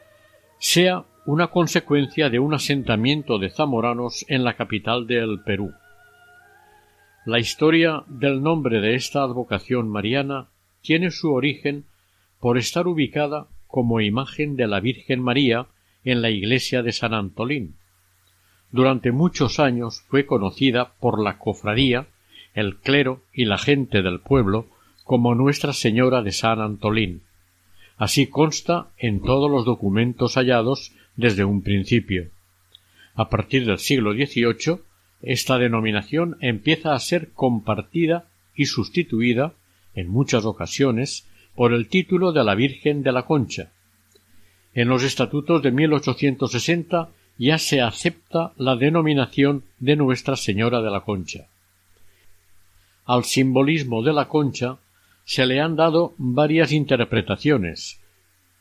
sea 0.57 1.05
una 1.25 1.47
consecuencia 1.47 2.29
de 2.29 2.39
un 2.39 2.53
asentamiento 2.53 3.39
de 3.39 3.51
zamoranos 3.51 4.25
en 4.27 4.43
la 4.43 4.55
capital 4.55 5.07
del 5.07 5.39
Perú. 5.45 5.71
La 7.23 7.39
historia 7.39 8.03
del 8.07 8.43
nombre 8.43 8.81
de 8.81 8.95
esta 8.95 9.23
advocación 9.23 9.87
mariana 9.87 10.49
tiene 10.81 11.09
su 11.09 11.31
origen 11.31 11.85
por 12.39 12.57
estar 12.57 12.87
ubicada 12.87 13.47
como 13.67 14.01
imagen 14.01 14.55
de 14.55 14.67
la 14.67 14.79
Virgen 14.79 15.21
María 15.21 15.67
en 16.03 16.21
la 16.21 16.29
iglesia 16.29 16.81
de 16.81 16.91
San 16.91 17.13
Antolín. 17.13 17.75
Durante 18.71 19.11
muchos 19.11 19.59
años 19.59 20.03
fue 20.07 20.25
conocida 20.25 20.93
por 20.99 21.21
la 21.21 21.37
cofradía, 21.37 22.07
el 22.53 22.77
clero 22.77 23.21
y 23.33 23.45
la 23.45 23.57
gente 23.57 24.01
del 24.01 24.19
pueblo 24.19 24.67
como 25.03 25.35
Nuestra 25.35 25.73
Señora 25.73 26.21
de 26.21 26.31
San 26.31 26.61
Antolín. 26.61 27.21
Así 27.97 28.27
consta 28.27 28.87
en 28.97 29.21
todos 29.21 29.51
los 29.51 29.65
documentos 29.65 30.35
hallados 30.35 30.93
desde 31.15 31.43
un 31.43 31.61
principio. 31.61 32.29
A 33.15 33.29
partir 33.29 33.65
del 33.65 33.79
siglo 33.79 34.13
XVIII, 34.13 34.79
esta 35.21 35.57
denominación 35.57 36.37
empieza 36.39 36.93
a 36.93 36.99
ser 36.99 37.31
compartida 37.33 38.27
y 38.55 38.67
sustituida, 38.67 39.53
en 39.93 40.09
muchas 40.09 40.45
ocasiones, 40.45 41.27
por 41.59 41.73
el 41.73 41.89
título 41.89 42.31
de 42.31 42.41
la 42.41 42.55
Virgen 42.55 43.03
de 43.03 43.11
la 43.11 43.23
Concha. 43.23 43.73
En 44.73 44.87
los 44.87 45.03
estatutos 45.03 45.61
de 45.61 45.71
1860 45.71 47.09
ya 47.37 47.57
se 47.57 47.81
acepta 47.81 48.53
la 48.55 48.77
denominación 48.77 49.65
de 49.77 49.97
Nuestra 49.97 50.37
Señora 50.37 50.81
de 50.81 50.89
la 50.89 51.01
Concha. 51.01 51.47
Al 53.03 53.25
simbolismo 53.25 54.01
de 54.03 54.13
la 54.13 54.29
concha 54.29 54.77
se 55.25 55.45
le 55.45 55.59
han 55.59 55.75
dado 55.75 56.13
varias 56.17 56.71
interpretaciones. 56.71 57.99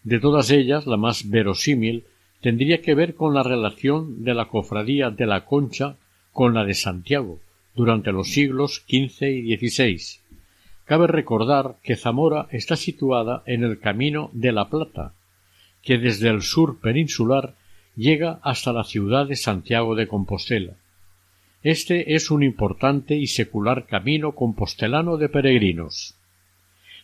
De 0.02 0.18
todas 0.18 0.50
ellas, 0.50 0.88
la 0.88 0.96
más 0.96 1.30
verosímil 1.30 2.02
tendría 2.40 2.82
que 2.82 2.96
ver 2.96 3.14
con 3.14 3.32
la 3.32 3.44
relación 3.44 4.24
de 4.24 4.34
la 4.34 4.46
cofradía 4.46 5.10
de 5.10 5.26
la 5.26 5.44
Concha 5.44 5.94
con 6.32 6.52
la 6.52 6.64
de 6.64 6.74
Santiago 6.74 7.38
durante 7.76 8.10
los 8.10 8.32
siglos 8.32 8.82
XV 8.88 9.22
y 9.22 9.56
XVI. 9.56 10.00
Cabe 10.88 11.06
recordar 11.06 11.76
que 11.82 11.96
Zamora 11.96 12.48
está 12.50 12.74
situada 12.74 13.42
en 13.44 13.62
el 13.62 13.78
Camino 13.78 14.30
de 14.32 14.52
la 14.52 14.70
Plata, 14.70 15.12
que 15.82 15.98
desde 15.98 16.30
el 16.30 16.40
sur 16.40 16.80
peninsular 16.80 17.56
llega 17.94 18.40
hasta 18.42 18.72
la 18.72 18.84
ciudad 18.84 19.26
de 19.26 19.36
Santiago 19.36 19.94
de 19.94 20.08
Compostela. 20.08 20.72
Este 21.62 22.14
es 22.14 22.30
un 22.30 22.42
importante 22.42 23.16
y 23.16 23.26
secular 23.26 23.84
camino 23.84 24.32
compostelano 24.32 25.18
de 25.18 25.28
peregrinos. 25.28 26.14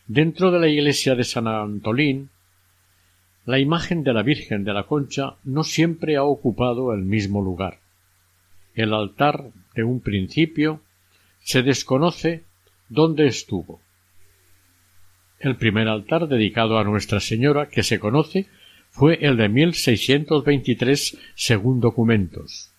Dentro 0.07 0.49
de 0.49 0.61
la 0.61 0.67
iglesia 0.67 1.13
de 1.13 1.23
San 1.23 1.47
Antolín, 1.47 2.29
la 3.45 3.59
imagen 3.59 4.03
de 4.03 4.13
la 4.13 4.23
Virgen 4.23 4.63
de 4.63 4.73
la 4.73 4.85
Concha 4.85 5.35
no 5.43 5.63
siempre 5.63 6.15
ha 6.15 6.23
ocupado 6.23 6.91
el 6.91 7.03
mismo 7.03 7.39
lugar. 7.39 7.77
El 8.73 8.95
altar 8.95 9.51
de 9.75 9.83
un 9.83 9.99
principio 9.99 10.81
se 11.43 11.61
desconoce 11.61 12.44
dónde 12.89 13.27
estuvo. 13.27 13.79
El 15.39 15.57
primer 15.57 15.87
altar 15.87 16.27
dedicado 16.27 16.77
a 16.77 16.83
Nuestra 16.83 17.19
Señora 17.19 17.69
que 17.69 17.83
se 17.83 17.99
conoce 17.99 18.47
fue 18.89 19.19
el 19.21 19.37
de 19.37 19.49
1623 19.49 21.17
según 21.35 21.81
documentos. 21.81 22.71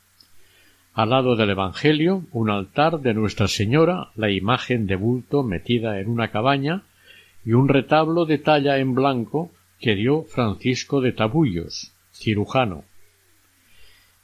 Al 0.94 1.10
lado 1.10 1.36
del 1.36 1.50
Evangelio, 1.50 2.24
un 2.32 2.48
altar 2.48 3.00
de 3.00 3.12
Nuestra 3.12 3.48
Señora, 3.48 4.12
la 4.16 4.30
imagen 4.30 4.86
de 4.86 4.96
bulto 4.96 5.42
metida 5.42 6.00
en 6.00 6.08
una 6.08 6.30
cabaña, 6.30 6.84
y 7.44 7.52
un 7.52 7.68
retablo 7.68 8.24
de 8.24 8.38
talla 8.38 8.78
en 8.78 8.94
blanco 8.94 9.52
que 9.78 9.94
dio 9.94 10.24
Francisco 10.24 11.02
de 11.02 11.12
Tabullos, 11.12 11.92
cirujano. 12.12 12.84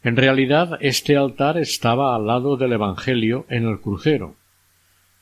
En 0.02 0.16
realidad 0.16 0.78
este 0.80 1.16
altar 1.16 1.58
estaba 1.58 2.16
al 2.16 2.26
lado 2.26 2.56
del 2.56 2.72
Evangelio 2.72 3.46
en 3.48 3.68
el 3.68 3.78
crucero. 3.80 4.34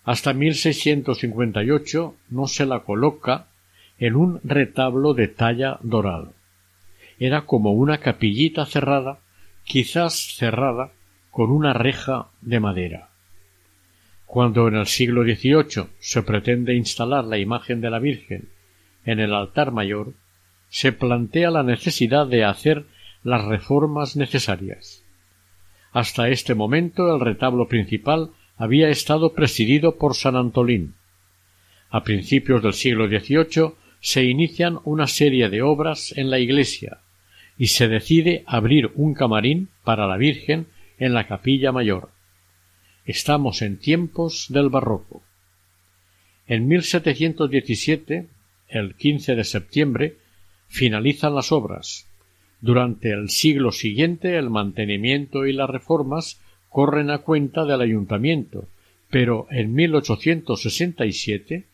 Hasta 0.05 0.33
1658 0.33 2.15
no 2.31 2.47
se 2.47 2.67
la 2.67 2.81
coloca 2.81 3.47
en 3.99 4.17
un 4.17 4.41
retablo 4.43 5.15
de 5.15 5.29
talla 5.29 5.79
dorada. 5.83 6.33
Era 7.19 7.43
como 7.43 7.73
una 7.73 7.99
capillita 7.99 8.65
cerrada, 8.65 9.19
quizás 9.65 10.35
cerrada 10.37 10.91
con 11.31 11.51
una 11.51 11.75
reja 11.75 12.29
de 12.41 12.61
madera. 12.61 13.09
Cuando 14.25 14.69
en 14.69 14.77
el 14.77 14.87
siglo 14.87 15.23
XVIII 15.23 15.89
se 15.99 16.23
pretende 16.23 16.75
instalar 16.75 17.25
la 17.25 17.39
imagen 17.39 17.81
de 17.81 17.91
la 17.91 17.99
Virgen 17.99 18.49
en 19.05 19.21
el 19.21 19.35
altar 19.35 19.71
mayor, 19.71 20.15
se 20.71 20.93
plantea 20.93 21.51
la 21.51 21.63
necesidad 21.63 22.27
de 22.27 22.45
hacer 22.45 22.87
las 23.23 23.45
reformas 23.45 24.17
necesarias. 24.17 25.05
Hasta 25.93 26.29
este 26.29 26.55
momento 26.55 27.13
el 27.15 27.21
retablo 27.21 27.69
principal 27.69 28.31
había 28.61 28.91
estado 28.91 29.33
presidido 29.33 29.97
por 29.97 30.15
San 30.15 30.37
Antolín. 30.37 30.93
A 31.89 32.05
principios 32.05 32.63
del 32.63 32.75
siglo 32.75 33.09
XVIII 33.09 33.73
se 34.01 34.25
inician 34.25 34.81
una 34.85 35.07
serie 35.07 35.49
de 35.49 35.63
obras 35.63 36.13
en 36.15 36.29
la 36.29 36.39
iglesia 36.39 36.99
y 37.57 37.69
se 37.69 37.89
decide 37.89 38.45
abrir 38.47 38.91
un 38.97 39.15
camarín 39.15 39.71
para 39.83 40.07
la 40.07 40.19
Virgen 40.19 40.67
en 40.99 41.15
la 41.15 41.27
capilla 41.27 41.73
mayor. 41.73 42.11
Estamos 43.07 43.63
en 43.63 43.79
tiempos 43.79 44.49
del 44.51 44.69
barroco. 44.69 45.23
En 46.47 46.69
1717, 46.69 48.29
el 48.69 48.95
15 48.95 49.37
de 49.37 49.45
septiembre, 49.45 50.17
finalizan 50.69 51.35
las 51.35 51.51
obras. 51.51 52.11
Durante 52.61 53.11
el 53.11 53.31
siglo 53.31 53.73
siguiente 53.73 54.37
el 54.37 54.51
mantenimiento 54.51 55.47
y 55.47 55.55
las 55.55 55.71
reformas 55.71 56.40
corren 56.71 57.11
a 57.11 57.19
cuenta 57.19 57.67
del 57.67 57.83
ayuntamiento, 57.83 58.67
pero 59.11 59.47
en 59.51 59.75
1867 59.75 61.67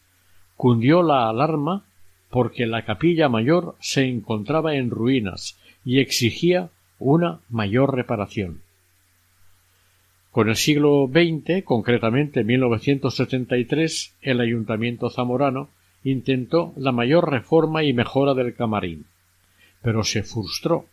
cundió 0.57 1.03
la 1.03 1.29
alarma 1.29 1.85
porque 2.31 2.67
la 2.67 2.85
capilla 2.85 3.29
mayor 3.29 3.77
se 3.79 4.09
encontraba 4.09 4.75
en 4.75 4.91
ruinas 4.91 5.57
y 5.85 6.01
exigía 6.01 6.71
una 6.99 7.41
mayor 7.49 7.95
reparación. 7.95 8.63
Con 10.33 10.49
el 10.49 10.57
siglo 10.57 11.09
XX, 11.11 11.63
concretamente 11.65 12.45
1973, 12.45 14.17
el 14.21 14.41
ayuntamiento 14.41 15.09
zamorano 15.09 15.71
intentó 16.05 16.75
la 16.77 16.93
mayor 16.93 17.31
reforma 17.31 17.85
y 17.85 17.93
mejora 17.93 18.35
del 18.35 18.55
camarín, 18.55 19.07
pero 19.83 20.05
se 20.05 20.23
frustró. 20.23 20.87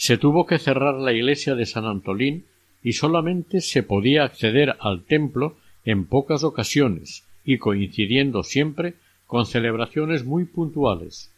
Se 0.00 0.16
tuvo 0.16 0.46
que 0.46 0.58
cerrar 0.58 0.94
la 0.94 1.12
iglesia 1.12 1.54
de 1.54 1.66
San 1.66 1.84
Antolín 1.84 2.46
y 2.82 2.94
solamente 2.94 3.60
se 3.60 3.82
podía 3.82 4.24
acceder 4.24 4.76
al 4.80 5.04
templo 5.04 5.58
en 5.84 6.06
pocas 6.06 6.42
ocasiones 6.42 7.28
y 7.44 7.58
coincidiendo 7.58 8.42
siempre 8.42 8.94
con 9.26 9.44
celebraciones 9.44 10.24
muy 10.24 10.46
puntuales, 10.46 11.36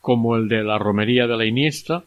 como 0.00 0.36
el 0.36 0.46
de 0.46 0.62
la 0.62 0.78
romería 0.78 1.26
de 1.26 1.36
la 1.36 1.44
Iniesta. 1.44 2.04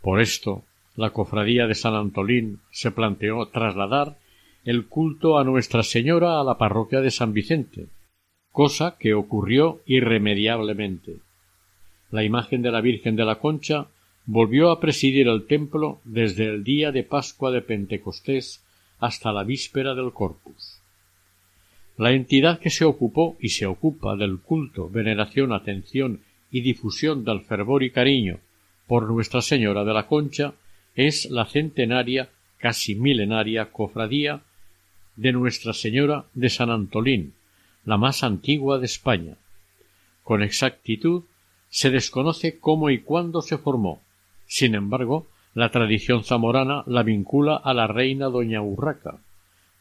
Por 0.00 0.22
esto, 0.22 0.64
la 0.96 1.10
cofradía 1.10 1.66
de 1.66 1.74
San 1.74 1.94
Antolín 1.94 2.60
se 2.70 2.90
planteó 2.90 3.44
trasladar 3.48 4.16
el 4.64 4.86
culto 4.86 5.38
a 5.38 5.44
Nuestra 5.44 5.82
Señora 5.82 6.40
a 6.40 6.44
la 6.44 6.56
parroquia 6.56 7.02
de 7.02 7.10
San 7.10 7.34
Vicente, 7.34 7.88
cosa 8.50 8.96
que 8.98 9.12
ocurrió 9.12 9.82
irremediablemente. 9.84 11.18
La 12.10 12.24
imagen 12.24 12.62
de 12.62 12.70
la 12.70 12.80
Virgen 12.80 13.14
de 13.14 13.26
la 13.26 13.40
Concha 13.40 13.88
volvió 14.26 14.70
a 14.70 14.80
presidir 14.80 15.28
el 15.28 15.46
templo 15.46 16.00
desde 16.04 16.46
el 16.46 16.64
día 16.64 16.92
de 16.92 17.02
Pascua 17.02 17.50
de 17.50 17.60
Pentecostés 17.60 18.64
hasta 18.98 19.32
la 19.32 19.44
víspera 19.44 19.94
del 19.94 20.12
Corpus. 20.12 20.80
La 21.96 22.12
entidad 22.12 22.58
que 22.58 22.70
se 22.70 22.84
ocupó 22.84 23.36
y 23.38 23.50
se 23.50 23.66
ocupa 23.66 24.16
del 24.16 24.40
culto, 24.40 24.88
veneración, 24.88 25.52
atención 25.52 26.20
y 26.50 26.62
difusión 26.62 27.24
del 27.24 27.42
fervor 27.42 27.82
y 27.82 27.90
cariño 27.90 28.40
por 28.86 29.08
Nuestra 29.10 29.42
Señora 29.42 29.84
de 29.84 29.92
la 29.92 30.06
Concha 30.06 30.54
es 30.94 31.30
la 31.30 31.46
centenaria, 31.46 32.30
casi 32.58 32.94
milenaria 32.94 33.70
cofradía 33.70 34.42
de 35.16 35.32
Nuestra 35.32 35.72
Señora 35.72 36.24
de 36.34 36.50
San 36.50 36.70
Antolín, 36.70 37.34
la 37.84 37.98
más 37.98 38.22
antigua 38.22 38.78
de 38.78 38.86
España. 38.86 39.36
Con 40.22 40.42
exactitud 40.42 41.24
se 41.68 41.90
desconoce 41.90 42.58
cómo 42.58 42.90
y 42.90 43.00
cuándo 43.00 43.42
se 43.42 43.58
formó. 43.58 44.03
Sin 44.46 44.74
embargo, 44.74 45.26
la 45.54 45.70
tradición 45.70 46.24
zamorana 46.24 46.82
la 46.86 47.02
vincula 47.02 47.56
a 47.56 47.74
la 47.74 47.86
reina 47.86 48.26
doña 48.26 48.62
Urraca. 48.62 49.18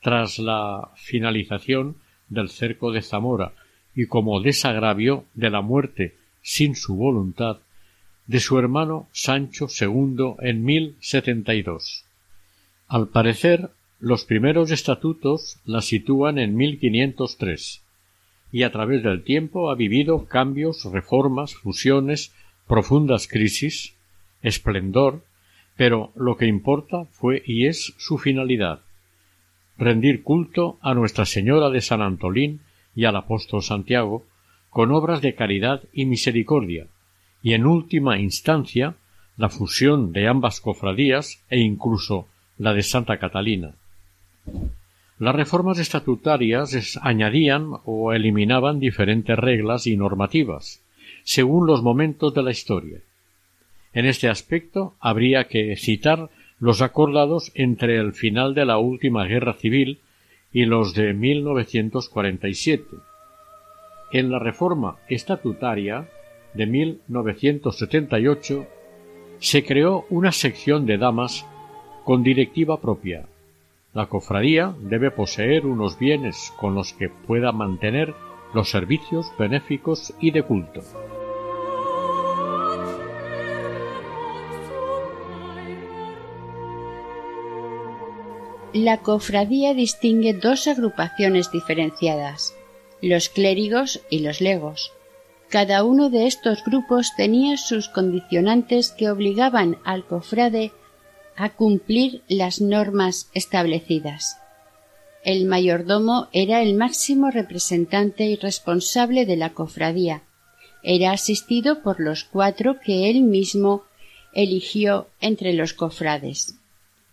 Tras 0.02 0.40
la 0.40 0.90
finalización 0.96 1.96
del 2.30 2.50
cerco 2.50 2.92
de 2.92 3.02
Zamora 3.02 3.54
y 3.96 4.08
como 4.08 4.42
desagravio 4.42 5.26
de 5.34 5.50
la 5.50 5.62
muerte 5.62 6.16
sin 6.42 6.76
su 6.76 6.96
voluntad 6.96 7.58
de 8.28 8.40
su 8.40 8.58
hermano 8.58 9.08
Sancho 9.12 9.68
II 9.68 10.36
en 10.40 10.64
1072. 10.64 12.06
Al 12.88 13.08
parecer, 13.08 13.70
los 14.00 14.26
primeros 14.26 14.72
estatutos 14.72 15.60
la 15.66 15.82
sitúan 15.82 16.38
en 16.38 16.56
1503 16.56 17.82
y 18.52 18.64
a 18.64 18.72
través 18.72 19.04
del 19.04 19.24
tiempo 19.24 19.72
ha 19.72 19.76
vivido 19.76 20.26
cambios, 20.26 20.86
reformas, 20.86 21.56
fusiones, 21.56 22.34
profundas 22.68 23.28
crisis, 23.28 23.93
esplendor, 24.44 25.24
pero 25.76 26.12
lo 26.16 26.38
que 26.38 26.46
importa 26.46 27.06
fue 27.06 27.42
y 27.46 27.66
es 27.66 27.96
su 27.98 28.20
finalidad 28.20 28.82
rendir 29.78 30.24
culto 30.24 30.78
a 30.82 30.94
Nuestra 30.94 31.26
Señora 31.26 31.70
de 31.70 31.82
San 31.82 32.02
Antolín 32.02 32.62
y 32.96 33.06
al 33.06 33.16
apóstol 33.16 33.64
Santiago 33.64 34.26
con 34.70 34.92
obras 34.92 35.22
de 35.22 35.36
caridad 35.36 35.84
y 35.94 36.06
misericordia, 36.06 36.88
y 37.42 37.54
en 37.54 37.66
última 37.66 38.20
instancia 38.20 38.96
la 39.38 39.50
fusión 39.50 40.14
de 40.14 40.28
ambas 40.28 40.62
cofradías 40.62 41.44
e 41.50 41.60
incluso 41.60 42.28
la 42.58 42.74
de 42.74 42.84
Santa 42.84 43.18
Catalina. 43.18 43.76
Las 45.20 45.36
reformas 45.36 45.80
estatutarias 45.80 47.00
añadían 47.02 47.70
o 47.86 48.14
eliminaban 48.14 48.80
diferentes 48.80 49.38
reglas 49.38 49.88
y 49.88 49.96
normativas, 49.96 50.82
según 51.24 51.68
los 51.68 51.82
momentos 51.82 52.34
de 52.34 52.44
la 52.44 52.52
historia. 52.52 53.00
En 53.94 54.06
este 54.06 54.30
aspecto 54.30 54.96
habría 55.00 55.46
que 55.46 55.76
citar 55.78 56.30
los 56.60 56.82
acordados 56.82 57.52
entre 57.56 57.98
el 57.98 58.14
final 58.14 58.54
de 58.54 58.66
la 58.66 58.78
última 58.78 59.26
guerra 59.26 59.54
civil 59.54 60.00
y 60.52 60.66
los 60.66 60.94
de 60.94 61.14
1947. 61.14 62.84
En 64.12 64.32
la 64.32 64.40
reforma 64.40 64.98
estatutaria 65.10 66.10
de 66.54 66.68
1978 66.68 68.68
se 69.40 69.64
creó 69.64 70.06
una 70.10 70.32
sección 70.32 70.86
de 70.86 70.98
damas 70.98 71.46
con 72.04 72.24
directiva 72.24 72.80
propia, 72.80 73.26
la 73.94 74.08
cofradía 74.08 74.74
debe 74.82 75.12
poseer 75.12 75.68
unos 75.68 76.00
bienes 76.00 76.52
con 76.60 76.74
los 76.74 76.94
que 76.94 77.10
pueda 77.10 77.52
mantener 77.52 78.16
los 78.54 78.72
servicios 78.72 79.32
benéficos 79.38 80.16
y 80.20 80.32
de 80.32 80.42
culto. 80.42 80.82
La 88.74 88.98
cofradía 88.98 89.76
distingue 89.76 90.34
dos 90.34 90.68
agrupaciones 90.68 91.52
diferenciadas, 91.52 92.56
los 93.04 93.30
clérigos 93.30 94.02
y 94.10 94.20
los 94.20 94.42
legos. 94.42 94.92
Cada 95.48 95.84
uno 95.84 96.10
de 96.10 96.26
estos 96.26 96.64
grupos 96.64 97.12
tenía 97.16 97.58
sus 97.58 97.88
condicionantes 97.88 98.90
que 98.90 99.12
obligaban 99.12 99.78
al 99.84 100.08
cofrade 100.08 100.72
a 101.36 101.50
cumplir 101.50 102.24
las 102.28 102.62
normas 102.62 103.30
establecidas. 103.36 104.38
El 105.24 105.46
mayordomo 105.46 106.28
era 106.32 106.64
el 106.64 106.74
máximo 106.74 107.30
representante 107.30 108.26
y 108.26 108.38
responsable 108.38 109.28
de 109.28 109.38
la 109.38 109.54
cofradía. 109.54 110.24
Era 110.82 111.12
asistido 111.12 111.84
por 111.84 112.00
los 112.00 112.24
cuatro 112.24 112.80
que 112.84 113.12
él 113.12 113.22
mismo 113.22 113.84
eligió 114.34 115.10
entre 115.22 115.54
los 115.54 115.74
cofrades. 115.74 116.56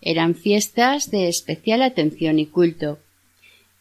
Eran 0.02 0.34
fiestas 0.34 1.10
de 1.10 1.28
especial 1.28 1.82
atención 1.82 2.38
y 2.38 2.46
culto. 2.46 2.98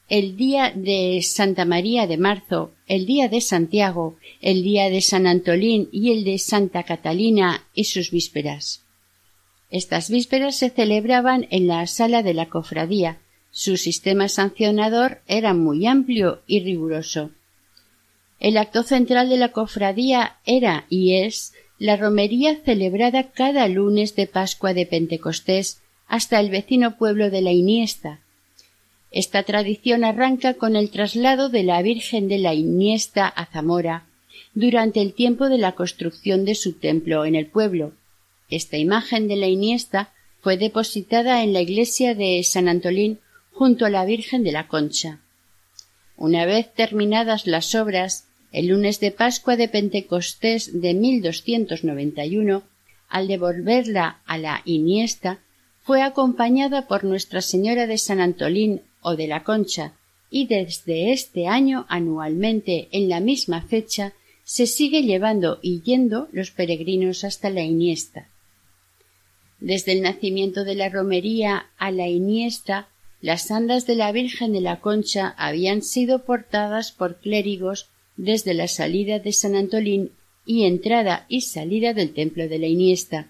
El 0.10 0.36
día 0.38 0.74
de 0.76 1.22
Santa 1.22 1.66
María 1.66 2.08
de 2.08 2.18
Marzo, 2.18 2.72
el 2.88 3.06
día 3.06 3.30
de 3.30 3.42
Santiago, 3.42 4.18
el 4.42 4.64
día 4.64 4.90
de 4.90 5.02
San 5.02 5.28
Antolín 5.28 5.88
y 5.92 6.12
el 6.12 6.24
de 6.24 6.40
Santa 6.40 6.84
Catalina 6.84 7.64
y 7.74 7.84
sus 7.86 8.10
vísperas. 8.10 8.84
Estas 9.70 10.10
vísperas 10.10 10.56
se 10.58 10.72
celebraban 10.72 11.48
en 11.52 11.68
la 11.68 11.86
sala 11.86 12.24
de 12.24 12.34
la 12.34 12.48
cofradía. 12.48 13.20
Su 13.52 13.78
sistema 13.78 14.28
sancionador 14.28 15.22
era 15.28 15.54
muy 15.54 15.86
amplio 15.86 16.42
y 16.48 16.62
riguroso. 16.62 17.30
El 18.40 18.58
acto 18.58 18.84
central 18.84 19.30
de 19.30 19.38
la 19.38 19.52
cofradía 19.52 20.38
era 20.46 20.86
y 20.90 21.16
es 21.16 21.54
la 21.78 21.98
romería 21.98 22.58
celebrada 22.64 23.32
cada 23.32 23.68
lunes 23.68 24.16
de 24.16 24.28
Pascua 24.28 24.74
de 24.74 24.86
Pentecostés 24.86 25.82
hasta 26.10 26.42
el 26.42 26.50
vecino 26.50 26.98
pueblo 26.98 27.30
de 27.30 27.42
la 27.42 27.54
Iniesta. 27.54 28.20
Esta 29.12 29.44
tradición 29.44 30.04
arranca 30.04 30.56
con 30.56 30.76
el 30.76 30.92
traslado 30.92 31.48
de 31.48 31.64
la 31.64 31.82
Virgen 31.82 32.28
de 32.28 32.40
la 32.40 32.54
Iniesta 32.54 33.28
a 33.28 33.46
Zamora 33.46 34.04
durante 34.54 35.02
el 35.02 35.14
tiempo 35.14 35.48
de 35.48 35.58
la 35.58 35.74
construcción 35.74 36.44
de 36.44 36.56
su 36.56 36.74
templo 36.74 37.24
en 37.24 37.36
el 37.36 37.46
pueblo, 37.46 37.94
esta 38.50 38.78
imagen 38.78 39.28
de 39.28 39.36
la 39.36 39.48
Iniesta 39.48 40.12
fue 40.42 40.58
depositada 40.58 41.44
en 41.44 41.54
la 41.54 41.62
iglesia 41.62 42.16
de 42.16 42.42
San 42.44 42.68
Antolín 42.68 43.20
junto 43.52 43.86
a 43.86 43.90
la 43.90 44.06
Virgen 44.06 44.44
de 44.44 44.52
la 44.52 44.68
Concha. 44.68 45.20
Una 46.18 46.46
vez 46.46 46.74
terminadas 46.74 47.46
las 47.46 47.76
obras, 47.76 48.26
el 48.52 48.68
lunes 48.68 49.00
de 49.00 49.12
Pascua 49.12 49.56
de 49.56 49.68
Pentecostés 49.68 50.82
de 50.82 50.94
1291, 50.94 52.64
al 53.08 53.28
devolverla 53.28 54.22
a 54.26 54.38
la 54.38 54.62
Iniesta, 54.66 55.40
fue 55.84 56.02
acompañada 56.02 56.88
por 56.88 57.04
Nuestra 57.04 57.42
Señora 57.42 57.88
de 57.88 57.98
San 57.98 58.20
Antolín 58.20 58.82
o 59.02 59.16
de 59.16 59.28
la 59.28 59.44
Concha, 59.44 59.94
y 60.30 60.48
desde 60.48 61.12
este 61.12 61.48
año 61.48 61.86
anualmente 61.90 62.90
en 62.92 63.10
la 63.10 63.20
misma 63.20 63.62
fecha 63.62 64.14
se 64.44 64.68
sigue 64.68 65.04
llevando 65.04 65.60
y 65.62 65.82
yendo 65.82 66.28
los 66.32 66.52
peregrinos 66.52 67.24
hasta 67.24 67.50
la 67.50 67.62
Iniesta. 67.62 68.28
Desde 69.60 69.92
el 69.92 70.02
nacimiento 70.02 70.64
de 70.64 70.76
la 70.76 70.90
romería 70.90 71.68
a 71.78 71.92
la 71.92 72.08
Iniesta, 72.08 72.88
las 73.22 73.52
andas 73.52 73.86
de 73.86 73.96
la 73.96 74.12
Virgen 74.12 74.54
de 74.54 74.62
la 74.62 74.80
Concha 74.80 75.36
habían 75.38 75.82
sido 75.82 76.24
portadas 76.24 76.92
por 76.92 77.20
clérigos 77.20 77.90
desde 78.16 78.54
la 78.54 78.68
salida 78.68 79.20
de 79.20 79.34
San 79.34 79.56
Antolín 79.56 80.12
y 80.46 80.64
entrada 80.64 81.26
y 81.30 81.42
salida 81.42 81.94
del 81.94 82.14
templo 82.14 82.48
de 82.48 82.60
la 82.60 82.68
Iniesta, 82.68 83.28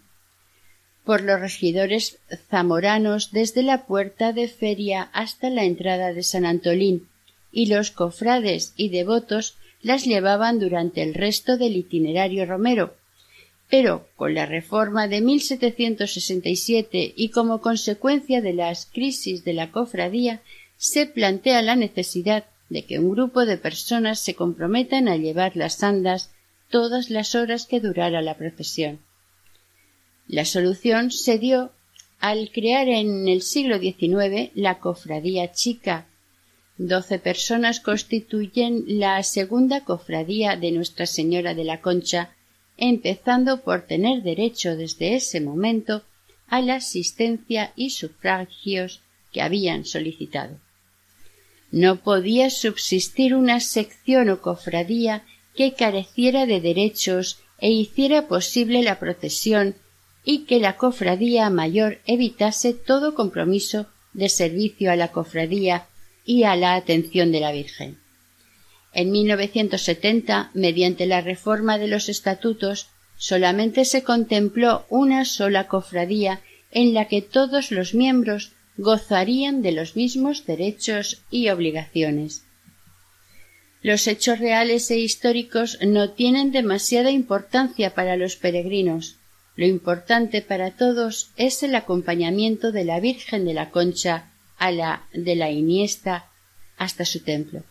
por 1.09 1.23
los 1.23 1.39
regidores 1.39 2.19
zamoranos 2.51 3.31
desde 3.31 3.63
la 3.63 3.87
puerta 3.87 4.31
de 4.31 4.47
feria 4.47 5.09
hasta 5.11 5.49
la 5.49 5.63
entrada 5.63 6.13
de 6.13 6.21
San 6.21 6.45
Antolín, 6.45 7.07
y 7.51 7.65
los 7.65 7.89
cofrades 7.89 8.73
y 8.77 8.89
devotos 8.89 9.57
las 9.81 10.05
llevaban 10.05 10.59
durante 10.59 11.01
el 11.01 11.15
resto 11.15 11.57
del 11.57 11.77
itinerario 11.77 12.45
romero, 12.45 12.93
pero 13.71 14.07
con 14.15 14.35
la 14.35 14.45
reforma 14.45 15.07
de 15.07 15.21
1767 15.21 17.15
y 17.17 17.29
como 17.29 17.59
consecuencia 17.59 18.39
de 18.39 18.53
las 18.53 18.85
crisis 18.85 19.43
de 19.43 19.53
la 19.53 19.71
cofradía 19.71 20.43
se 20.77 21.07
plantea 21.07 21.63
la 21.63 21.75
necesidad 21.75 22.45
de 22.69 22.85
que 22.85 22.99
un 22.99 23.09
grupo 23.09 23.47
de 23.47 23.57
personas 23.57 24.19
se 24.19 24.35
comprometan 24.35 25.07
a 25.07 25.17
llevar 25.17 25.55
las 25.55 25.81
andas 25.81 26.29
todas 26.69 27.09
las 27.09 27.33
horas 27.33 27.65
que 27.65 27.79
durara 27.79 28.21
la 28.21 28.37
procesión. 28.37 28.99
La 30.29 30.45
solución 30.45 31.09
se 31.09 31.39
dio 31.39 31.71
al 32.19 32.51
crear 32.51 32.87
en 32.87 33.27
el 33.27 33.41
siglo 33.41 33.79
XIX 33.79 34.51
la 34.53 34.77
cofradía 34.77 35.51
chica. 35.53 36.05
Doce 36.77 37.17
personas 37.17 37.79
constituyen 37.79 38.83
la 38.85 39.23
segunda 39.23 39.83
cofradía 39.83 40.55
de 40.55 40.71
Nuestra 40.71 41.07
Señora 41.07 41.55
de 41.55 41.63
la 41.63 41.81
Concha, 41.81 42.29
empezando 42.77 43.61
por 43.63 43.87
tener 43.87 44.21
derecho 44.21 44.75
desde 44.75 45.15
ese 45.15 45.41
momento 45.41 46.03
a 46.47 46.61
la 46.61 46.75
asistencia 46.75 47.73
y 47.75 47.89
sufragios 47.89 49.01
que 49.31 49.41
habían 49.41 49.83
solicitado. 49.83 50.59
No 51.71 52.03
podía 52.03 52.51
subsistir 52.51 53.33
una 53.33 53.59
sección 53.59 54.29
o 54.29 54.41
cofradía 54.41 55.23
que 55.55 55.73
careciera 55.73 56.45
de 56.45 56.61
derechos 56.61 57.39
e 57.57 57.71
hiciera 57.71 58.27
posible 58.27 58.83
la 58.83 58.99
procesión 58.99 59.75
y 60.31 60.45
que 60.45 60.59
la 60.59 60.77
cofradía 60.77 61.49
mayor 61.49 62.01
evitase 62.05 62.75
todo 62.75 63.15
compromiso 63.15 63.87
de 64.13 64.29
servicio 64.29 64.91
a 64.91 64.95
la 64.95 65.07
cofradía 65.07 65.87
y 66.23 66.43
a 66.43 66.55
la 66.55 66.75
atención 66.75 67.31
de 67.31 67.39
la 67.39 67.51
Virgen. 67.51 67.97
En 68.93 69.09
1970, 69.09 70.51
mediante 70.53 71.07
la 71.07 71.21
reforma 71.21 71.79
de 71.79 71.87
los 71.87 72.09
estatutos, 72.09 72.89
solamente 73.17 73.85
se 73.85 74.03
contempló 74.03 74.85
una 74.89 75.25
sola 75.25 75.67
cofradía 75.67 76.41
en 76.69 76.93
la 76.93 77.07
que 77.07 77.23
todos 77.23 77.71
los 77.71 77.95
miembros 77.95 78.51
gozarían 78.77 79.63
de 79.63 79.71
los 79.71 79.95
mismos 79.95 80.45
derechos 80.45 81.23
y 81.31 81.49
obligaciones. 81.49 82.43
Los 83.81 84.05
hechos 84.05 84.37
reales 84.37 84.91
e 84.91 84.99
históricos 84.99 85.79
no 85.81 86.11
tienen 86.11 86.51
demasiada 86.51 87.09
importancia 87.09 87.95
para 87.95 88.15
los 88.15 88.35
peregrinos. 88.35 89.18
Lo 89.59 89.65
importante 89.65 90.41
para 90.41 90.71
todos 90.71 91.31
es 91.35 91.63
el 91.63 91.75
acompañamiento 91.75 92.71
de 92.71 92.85
la 92.85 92.99
Virgen 92.99 93.43
de 93.43 93.53
la 93.53 93.69
Concha 93.71 94.31
a 94.57 94.71
la 94.71 95.03
de 95.13 95.35
la 95.35 95.51
Iniesta 95.51 96.29
hasta 96.77 97.03
su 97.03 97.23
templo. 97.23 97.63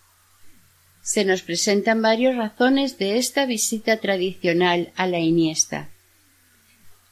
Se 1.02 1.24
nos 1.24 1.40
presentan 1.40 2.02
varias 2.02 2.36
razones 2.36 2.98
de 2.98 3.16
esta 3.16 3.46
visita 3.46 3.96
tradicional 3.96 4.92
a 4.96 5.06
la 5.06 5.18
Iniesta 5.18 5.88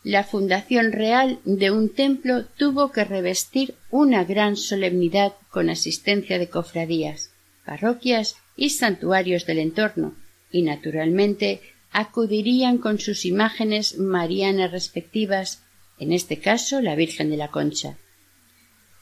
la 0.06 0.22
fundación 0.22 0.92
real 0.92 1.40
de 1.44 1.72
un 1.72 1.92
templo 1.92 2.44
tuvo 2.44 2.92
que 2.92 3.02
revestir 3.02 3.74
una 3.90 4.22
gran 4.22 4.54
solemnidad 4.56 5.32
con 5.50 5.68
asistencia 5.68 6.38
de 6.38 6.48
cofradías, 6.48 7.32
parroquias 7.64 8.36
y 8.54 8.70
santuarios 8.70 9.46
del 9.46 9.58
entorno, 9.58 10.14
y 10.48 10.62
naturalmente 10.62 11.60
acudirían 11.96 12.76
con 12.76 12.98
sus 12.98 13.24
imágenes 13.24 13.96
marianas 13.98 14.70
respectivas, 14.70 15.62
en 15.98 16.12
este 16.12 16.38
caso 16.38 16.82
la 16.82 16.94
Virgen 16.94 17.30
de 17.30 17.38
la 17.38 17.48
Concha. 17.48 17.96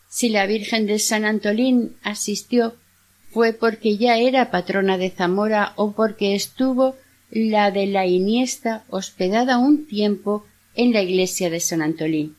Si 0.08 0.28
la 0.28 0.46
Virgen 0.46 0.86
de 0.86 1.00
San 1.00 1.24
Antolín 1.24 1.96
asistió 2.04 2.76
fue 3.32 3.52
porque 3.52 3.96
ya 3.96 4.16
era 4.18 4.52
patrona 4.52 4.96
de 4.96 5.10
Zamora 5.10 5.72
o 5.74 5.90
porque 5.90 6.36
estuvo 6.36 6.94
la 7.32 7.72
de 7.72 7.86
la 7.86 8.06
Iniesta 8.06 8.84
hospedada 8.90 9.58
un 9.58 9.88
tiempo 9.88 10.46
en 10.76 10.92
la 10.92 11.02
iglesia 11.02 11.50
de 11.50 11.58
San 11.58 11.82
Antolín. 11.82 12.36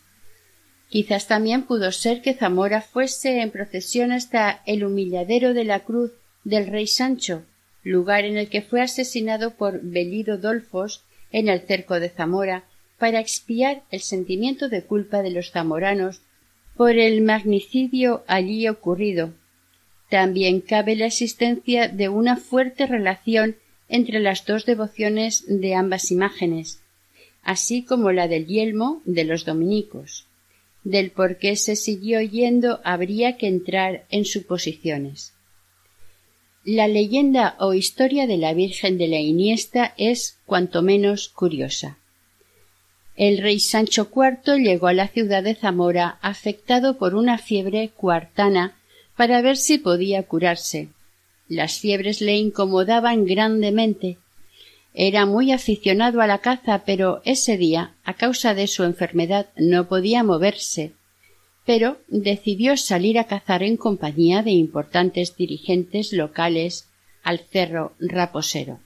Quizás 0.87 1.27
también 1.27 1.63
pudo 1.63 1.91
ser 1.91 2.21
que 2.21 2.33
Zamora 2.33 2.81
fuese 2.81 3.41
en 3.41 3.51
procesión 3.51 4.13
hasta 4.13 4.61
el 4.65 4.85
humilladero 4.85 5.53
de 5.53 5.65
la 5.65 5.81
cruz 5.81 6.13
del 6.45 6.67
rey 6.67 6.87
Sancho, 6.87 7.43
lugar 7.85 8.25
en 8.25 8.37
el 8.37 8.49
que 8.49 8.61
fue 8.61 8.81
asesinado 8.81 9.51
por 9.51 9.79
Bellido 9.81 10.37
Dolfos 10.37 11.03
en 11.31 11.47
el 11.47 11.61
cerco 11.61 11.99
de 11.99 12.09
Zamora, 12.09 12.65
para 12.97 13.19
expiar 13.19 13.83
el 13.91 14.01
sentimiento 14.01 14.69
de 14.69 14.83
culpa 14.83 15.21
de 15.21 15.29
los 15.29 15.51
zamoranos 15.51 16.21
por 16.75 16.97
el 16.97 17.21
magnicidio 17.21 18.23
allí 18.27 18.67
ocurrido. 18.67 19.33
También 20.09 20.61
cabe 20.61 20.95
la 20.95 21.05
existencia 21.05 21.87
de 21.87 22.09
una 22.09 22.37
fuerte 22.37 22.87
relación 22.87 23.55
entre 23.87 24.19
las 24.19 24.45
dos 24.45 24.65
devociones 24.65 25.43
de 25.47 25.75
ambas 25.75 26.11
imágenes, 26.11 26.81
así 27.43 27.83
como 27.83 28.11
la 28.11 28.27
del 28.27 28.47
yelmo 28.47 29.01
de 29.05 29.25
los 29.25 29.45
dominicos. 29.45 30.25
Del 30.83 31.11
por 31.11 31.37
qué 31.37 31.55
se 31.55 31.75
siguió 31.75 32.19
yendo 32.21 32.79
habría 32.83 33.37
que 33.37 33.47
entrar 33.47 34.05
en 34.09 34.25
suposiciones. 34.25 35.34
La 36.65 36.87
leyenda 36.87 37.55
o 37.59 37.73
historia 37.73 38.27
de 38.27 38.37
la 38.37 38.53
Virgen 38.53 38.97
de 38.97 39.07
la 39.07 39.19
Iniesta 39.19 39.93
es 39.97 40.39
cuanto 40.45 40.81
menos 40.81 41.29
curiosa. 41.29 41.97
El 43.15 43.37
rey 43.37 43.59
Sancho 43.59 44.09
IV 44.13 44.57
llegó 44.57 44.87
a 44.87 44.93
la 44.93 45.07
ciudad 45.07 45.43
de 45.43 45.55
Zamora 45.55 46.17
afectado 46.21 46.97
por 46.97 47.15
una 47.15 47.37
fiebre 47.37 47.89
cuartana 47.95 48.75
para 49.15 49.41
ver 49.41 49.55
si 49.55 49.77
podía 49.77 50.23
curarse. 50.23 50.89
Las 51.47 51.79
fiebres 51.79 52.19
le 52.19 52.35
incomodaban 52.35 53.25
grandemente 53.25 54.17
era 54.95 55.25
muy 55.25 55.51
aficionado 55.51 56.21
a 56.21 56.27
la 56.27 56.37
caza, 56.37 56.83
pero 56.85 57.21
ese 57.25 57.57
día, 57.57 57.95
a 58.05 58.13
causa 58.13 58.53
de 58.53 58.67
su 58.67 58.85
enfermedad, 58.85 59.47
no 59.57 59.89
podía 59.89 60.23
moverse. 60.23 60.93
Pero 61.65 61.97
decidió 62.07 62.77
salir 62.77 63.17
a 63.17 63.25
cazar 63.25 63.63
en 63.63 63.77
compañía 63.77 64.43
de 64.43 64.51
importantes 64.51 65.35
dirigentes 65.35 66.13
locales 66.13 66.87
al 67.23 67.39
cerro 67.39 67.93
Raposero. 67.99 68.79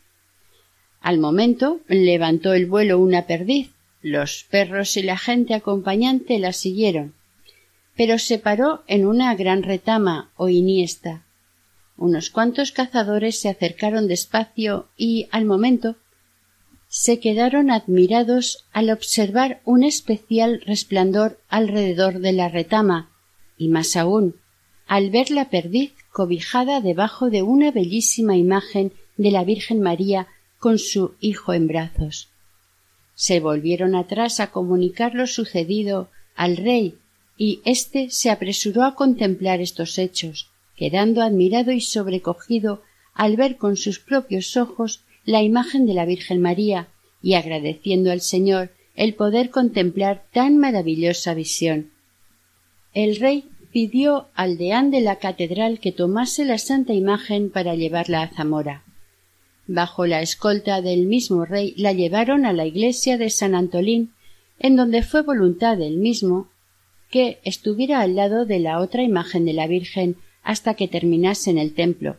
Al 1.01 1.17
momento 1.17 1.79
levantó 1.87 2.53
el 2.53 2.65
vuelo 2.65 2.99
una 2.99 3.25
perdiz. 3.25 3.71
Los 4.01 4.45
perros 4.49 4.95
y 4.95 5.03
la 5.03 5.17
gente 5.17 5.53
acompañante 5.53 6.39
la 6.39 6.53
siguieron, 6.53 7.15
pero 7.97 8.17
se 8.17 8.39
paró 8.39 8.83
en 8.87 9.05
una 9.05 9.35
gran 9.35 9.61
retama 9.61 10.31
o 10.37 10.47
iniesta, 10.47 11.25
unos 11.99 12.29
cuantos 12.29 12.71
cazadores 12.71 13.41
se 13.41 13.49
acercaron 13.49 14.07
despacio 14.07 14.87
y, 14.95 15.27
al 15.31 15.43
momento, 15.43 15.97
se 16.89 17.19
quedaron 17.19 17.69
admirados 17.69 18.65
al 18.73 18.89
observar 18.89 19.61
un 19.63 19.83
especial 19.83 20.61
resplandor 20.65 21.39
alrededor 21.47 22.19
de 22.19 22.33
la 22.33 22.49
retama, 22.49 23.11
y 23.57 23.67
más 23.67 23.95
aún, 23.95 24.35
al 24.87 25.11
ver 25.11 25.29
la 25.29 25.51
perdiz 25.51 25.93
cobijada 26.11 26.81
debajo 26.81 27.29
de 27.29 27.43
una 27.43 27.69
bellísima 27.69 28.35
imagen 28.35 28.91
de 29.17 29.29
la 29.29 29.43
Virgen 29.43 29.81
María 29.81 30.27
con 30.57 30.79
su 30.79 31.13
hijo 31.19 31.53
en 31.53 31.67
brazos. 31.67 32.29
Se 33.13 33.39
volvieron 33.39 33.95
atrás 33.95 34.39
a 34.39 34.47
comunicar 34.47 35.13
lo 35.13 35.27
sucedido 35.27 36.09
al 36.35 36.57
rey, 36.57 36.97
y 37.37 37.61
éste 37.65 38.09
se 38.09 38.31
apresuró 38.31 38.83
a 38.83 38.95
contemplar 38.95 39.61
estos 39.61 39.99
hechos, 39.99 40.49
quedando 40.75 41.21
admirado 41.21 41.71
y 41.71 41.81
sobrecogido 41.81 42.81
al 43.13 43.35
ver 43.35 43.57
con 43.57 43.77
sus 43.77 43.99
propios 43.99 44.57
ojos 44.57 45.03
la 45.29 45.43
imagen 45.43 45.85
de 45.85 45.93
la 45.93 46.05
Virgen 46.05 46.41
María 46.41 46.87
y 47.21 47.35
agradeciendo 47.35 48.11
al 48.11 48.21
Señor 48.21 48.71
el 48.95 49.13
poder 49.13 49.51
contemplar 49.51 50.23
tan 50.33 50.57
maravillosa 50.57 51.35
visión. 51.35 51.91
El 52.95 53.15
rey 53.17 53.47
pidió 53.71 54.25
al 54.33 54.57
deán 54.57 54.89
de 54.89 55.01
la 55.01 55.17
catedral 55.17 55.79
que 55.79 55.91
tomase 55.91 56.45
la 56.45 56.57
santa 56.57 56.93
imagen 56.93 57.51
para 57.51 57.75
llevarla 57.75 58.23
a 58.23 58.29
Zamora. 58.29 58.83
Bajo 59.67 60.07
la 60.07 60.23
escolta 60.23 60.81
del 60.81 61.05
mismo 61.05 61.45
rey 61.45 61.75
la 61.77 61.93
llevaron 61.93 62.47
a 62.47 62.51
la 62.51 62.65
iglesia 62.65 63.19
de 63.19 63.29
San 63.29 63.53
Antolín, 63.53 64.13
en 64.57 64.75
donde 64.75 65.03
fue 65.03 65.21
voluntad 65.21 65.77
del 65.77 65.97
mismo 65.97 66.47
que 67.11 67.37
estuviera 67.43 68.01
al 68.01 68.15
lado 68.15 68.47
de 68.47 68.57
la 68.57 68.79
otra 68.79 69.03
imagen 69.03 69.45
de 69.45 69.53
la 69.53 69.67
Virgen 69.67 70.15
hasta 70.41 70.73
que 70.73 70.87
terminasen 70.87 71.59
el 71.59 71.75
templo. 71.75 72.17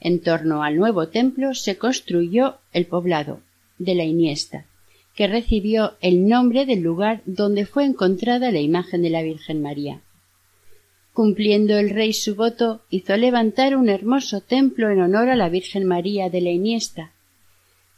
En 0.00 0.20
torno 0.20 0.62
al 0.62 0.76
nuevo 0.76 1.08
templo 1.08 1.54
se 1.54 1.76
construyó 1.76 2.56
el 2.72 2.86
poblado 2.86 3.40
de 3.78 3.94
la 3.94 4.04
Iniesta, 4.04 4.64
que 5.14 5.26
recibió 5.26 5.94
el 6.00 6.26
nombre 6.26 6.64
del 6.64 6.80
lugar 6.80 7.20
donde 7.26 7.66
fue 7.66 7.84
encontrada 7.84 8.50
la 8.50 8.60
imagen 8.60 9.02
de 9.02 9.10
la 9.10 9.22
Virgen 9.22 9.60
María. 9.60 10.00
Cumpliendo 11.12 11.76
el 11.76 11.90
rey 11.90 12.12
su 12.12 12.34
voto, 12.34 12.80
hizo 12.88 13.16
levantar 13.16 13.76
un 13.76 13.88
hermoso 13.88 14.40
templo 14.40 14.90
en 14.90 15.00
honor 15.00 15.28
a 15.28 15.36
la 15.36 15.48
Virgen 15.48 15.84
María 15.84 16.30
de 16.30 16.40
la 16.40 16.50
Iniesta. 16.50 17.12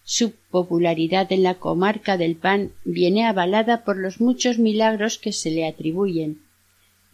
Su 0.03 0.33
popularidad 0.51 1.31
en 1.31 1.45
la 1.45 1.55
comarca 1.55 2.17
del 2.17 2.35
pan 2.35 2.73
viene 2.85 3.25
avalada 3.27 3.85
por 3.85 3.97
los 3.97 4.21
muchos 4.21 4.59
milagros 4.59 5.19
que 5.19 5.33
se 5.33 5.51
le 5.51 5.67
atribuyen. 5.67 6.41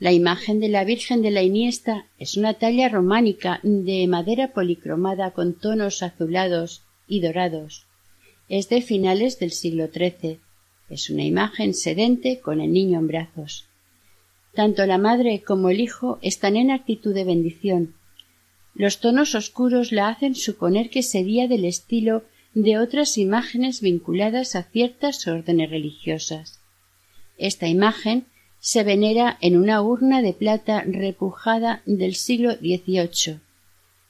La 0.01 0.13
imagen 0.13 0.61
de 0.61 0.69
la 0.69 0.85
Virgen 0.85 1.23
de 1.23 1.33
la 1.33 1.43
Iniesta 1.43 2.07
es 2.19 2.37
una 2.37 2.55
talla 2.55 2.89
románica 2.89 3.59
de 3.65 4.07
madera 4.07 4.53
policromada 4.53 5.33
con 5.33 5.55
tonos 5.55 6.05
azulados 6.05 6.83
y 7.09 7.21
dorados. 7.21 7.87
Es 8.49 8.69
de 8.69 8.81
finales 8.81 9.41
del 9.41 9.51
siglo 9.51 9.89
XIII. 9.89 10.39
Es 10.89 11.11
una 11.11 11.25
imagen 11.25 11.75
sedente 11.75 12.39
con 12.39 12.61
el 12.61 12.73
niño 12.73 13.01
en 13.01 13.09
brazos. 13.09 13.67
Tanto 14.55 14.87
la 14.87 14.99
madre 14.99 15.43
como 15.43 15.69
el 15.69 15.81
hijo 15.81 16.21
están 16.23 16.57
en 16.57 16.71
actitud 16.71 17.13
de 17.13 17.25
bendición. 17.25 17.95
Los 18.75 19.01
tonos 19.01 19.35
oscuros 19.35 19.91
la 19.91 20.09
hacen 20.09 20.37
suponer 20.37 20.91
que 20.91 21.03
sería 21.03 21.49
del 21.49 21.65
estilo 21.65 22.23
de 22.55 22.79
otras 22.79 23.19
imágenes 23.19 23.81
vinculadas 23.81 24.55
a 24.55 24.63
ciertas 24.63 25.27
órdenes 25.27 25.71
religiosas. 25.71 26.61
Esta 27.37 27.67
imagen 27.67 28.27
se 28.61 28.85
venera 28.85 29.39
en 29.41 29.57
una 29.57 29.83
urna 29.83 30.23
de 30.23 30.33
plata 30.33 30.83
repujada 30.87 31.83
del 31.87 32.15
siglo 32.15 32.55
XVIII. 32.55 33.39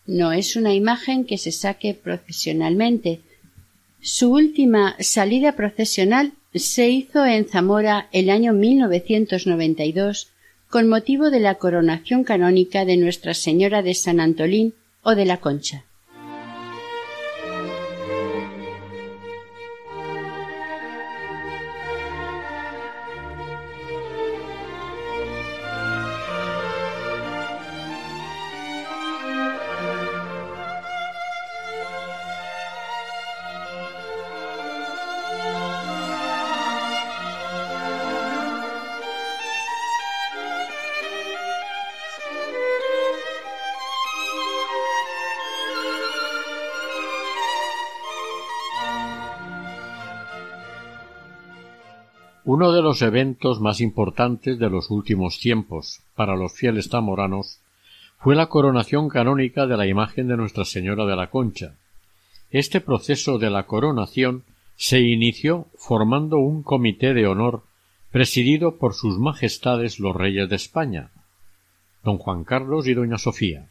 No 0.07 0.33
es 0.33 0.57
una 0.57 0.75
imagen 0.75 1.25
que 1.25 1.39
se 1.39 1.53
saque 1.53 1.95
procesionalmente. 1.95 3.21
Su 4.01 4.33
última 4.33 4.97
salida 5.01 5.53
procesional 5.53 6.33
se 6.55 6.89
hizo 6.89 7.27
en 7.27 7.47
Zamora 7.47 8.09
el 8.13 8.31
año 8.31 8.53
1992 8.55 10.29
con 10.71 10.89
motivo 10.89 11.31
de 11.31 11.41
la 11.41 11.57
coronación 11.57 12.25
canónica 12.25 12.85
de 12.85 12.97
Nuestra 12.97 13.35
Señora 13.35 13.83
de 13.83 13.95
San 13.95 14.21
Antolín 14.21 14.75
o 15.03 15.15
de 15.15 15.25
la 15.25 15.39
Concha. 15.39 15.85
Uno 52.51 52.73
de 52.73 52.81
los 52.81 53.03
eventos 53.03 53.61
más 53.61 53.83
importantes 53.83 54.59
de 54.59 54.71
los 54.71 54.91
últimos 54.91 55.39
tiempos 55.39 56.01
para 56.15 56.35
los 56.35 56.55
fieles 56.55 56.89
zamoranos 56.89 57.61
fue 58.21 58.35
la 58.37 58.47
coronación 58.47 59.11
canónica 59.11 59.67
de 59.67 59.77
la 59.77 59.87
imagen 59.87 60.29
de 60.29 60.39
Nuestra 60.39 60.65
Señora 60.65 61.05
de 61.05 61.15
la 61.15 61.29
Concha. 61.29 61.75
Este 62.51 62.81
proceso 62.81 63.37
de 63.37 63.51
la 63.51 63.65
coronación 63.65 64.45
se 64.77 65.01
inició 65.01 65.67
formando 65.77 66.39
un 66.39 66.63
comité 66.63 67.13
de 67.13 67.27
honor 67.27 67.65
presidido 68.13 68.79
por 68.79 68.95
sus 68.95 69.19
majestades 69.19 70.01
los 70.01 70.17
reyes 70.17 70.49
de 70.49 70.57
España, 70.57 71.11
don 72.03 72.17
Juan 72.17 72.45
Carlos 72.45 72.87
y 72.87 72.95
doña 72.95 73.19
Sofía. 73.19 73.69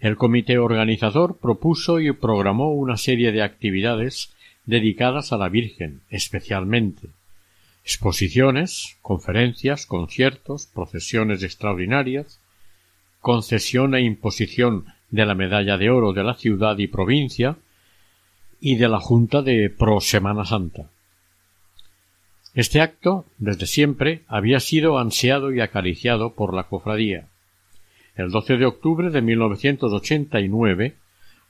El 0.00 0.16
comité 0.16 0.56
organizador 0.56 1.36
propuso 1.36 2.00
y 2.00 2.10
programó 2.12 2.72
una 2.72 2.96
serie 2.96 3.32
de 3.32 3.42
actividades 3.42 4.32
dedicadas 4.64 5.34
a 5.34 5.36
la 5.36 5.50
Virgen, 5.50 6.00
especialmente 6.08 7.10
exposiciones, 7.86 8.96
conferencias, 9.00 9.86
conciertos, 9.86 10.66
procesiones 10.66 11.44
extraordinarias, 11.44 12.40
concesión 13.20 13.94
e 13.94 14.00
imposición 14.00 14.86
de 15.10 15.24
la 15.24 15.36
medalla 15.36 15.78
de 15.78 15.88
oro 15.88 16.12
de 16.12 16.24
la 16.24 16.34
ciudad 16.34 16.76
y 16.78 16.88
provincia 16.88 17.58
y 18.60 18.74
de 18.74 18.88
la 18.88 18.98
Junta 18.98 19.40
de 19.40 19.70
Pro 19.70 20.00
Semana 20.00 20.44
Santa. 20.44 20.90
Este 22.54 22.80
acto, 22.80 23.24
desde 23.38 23.66
siempre, 23.66 24.24
había 24.26 24.58
sido 24.58 24.98
ansiado 24.98 25.54
y 25.54 25.60
acariciado 25.60 26.34
por 26.34 26.54
la 26.54 26.64
cofradía. 26.64 27.28
El 28.16 28.32
12 28.32 28.56
de 28.56 28.66
octubre 28.66 29.10
de 29.10 29.22
1989, 29.22 30.96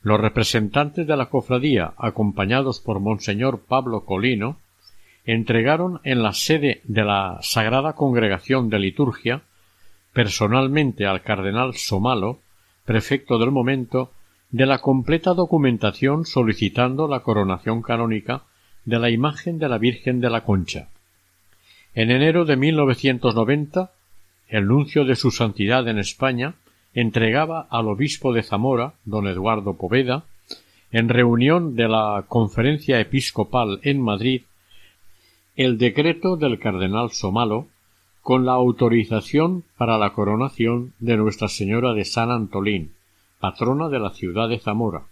los 0.02 0.20
representantes 0.20 1.06
de 1.06 1.16
la 1.16 1.30
cofradía, 1.30 1.94
acompañados 1.96 2.78
por 2.80 3.00
Monseñor 3.00 3.62
Pablo 3.66 4.04
Colino, 4.04 4.58
entregaron 5.26 6.00
en 6.04 6.22
la 6.22 6.32
sede 6.32 6.80
de 6.84 7.04
la 7.04 7.38
Sagrada 7.42 7.94
Congregación 7.94 8.70
de 8.70 8.78
Liturgia 8.78 9.42
personalmente 10.12 11.04
al 11.04 11.22
cardenal 11.22 11.74
Somalo, 11.74 12.38
prefecto 12.86 13.38
del 13.38 13.50
momento, 13.50 14.12
de 14.50 14.64
la 14.64 14.78
completa 14.78 15.34
documentación 15.34 16.24
solicitando 16.24 17.08
la 17.08 17.20
coronación 17.20 17.82
canónica 17.82 18.42
de 18.84 18.98
la 18.98 19.10
imagen 19.10 19.58
de 19.58 19.68
la 19.68 19.76
Virgen 19.76 20.20
de 20.20 20.30
la 20.30 20.42
Concha. 20.42 20.88
En 21.94 22.10
enero 22.10 22.44
de 22.44 22.56
1990, 22.56 23.90
el 24.48 24.66
nuncio 24.68 25.04
de 25.04 25.16
su 25.16 25.32
santidad 25.32 25.88
en 25.88 25.98
España 25.98 26.54
entregaba 26.94 27.66
al 27.68 27.88
obispo 27.88 28.32
de 28.32 28.42
Zamora, 28.42 28.94
don 29.04 29.26
Eduardo 29.26 29.74
Poveda, 29.74 30.24
en 30.92 31.08
reunión 31.08 31.74
de 31.74 31.88
la 31.88 32.24
Conferencia 32.28 33.00
Episcopal 33.00 33.80
en 33.82 34.00
Madrid, 34.00 34.42
el 35.56 35.78
decreto 35.78 36.36
del 36.36 36.58
cardenal 36.58 37.12
Somalo 37.12 37.66
con 38.20 38.44
la 38.44 38.52
autorización 38.52 39.64
para 39.78 39.96
la 39.96 40.12
coronación 40.12 40.92
de 40.98 41.16
Nuestra 41.16 41.48
Señora 41.48 41.94
de 41.94 42.04
San 42.04 42.30
Antolín, 42.30 42.92
patrona 43.40 43.88
de 43.88 43.98
la 43.98 44.10
ciudad 44.10 44.50
de 44.50 44.58
Zamora. 44.58 45.04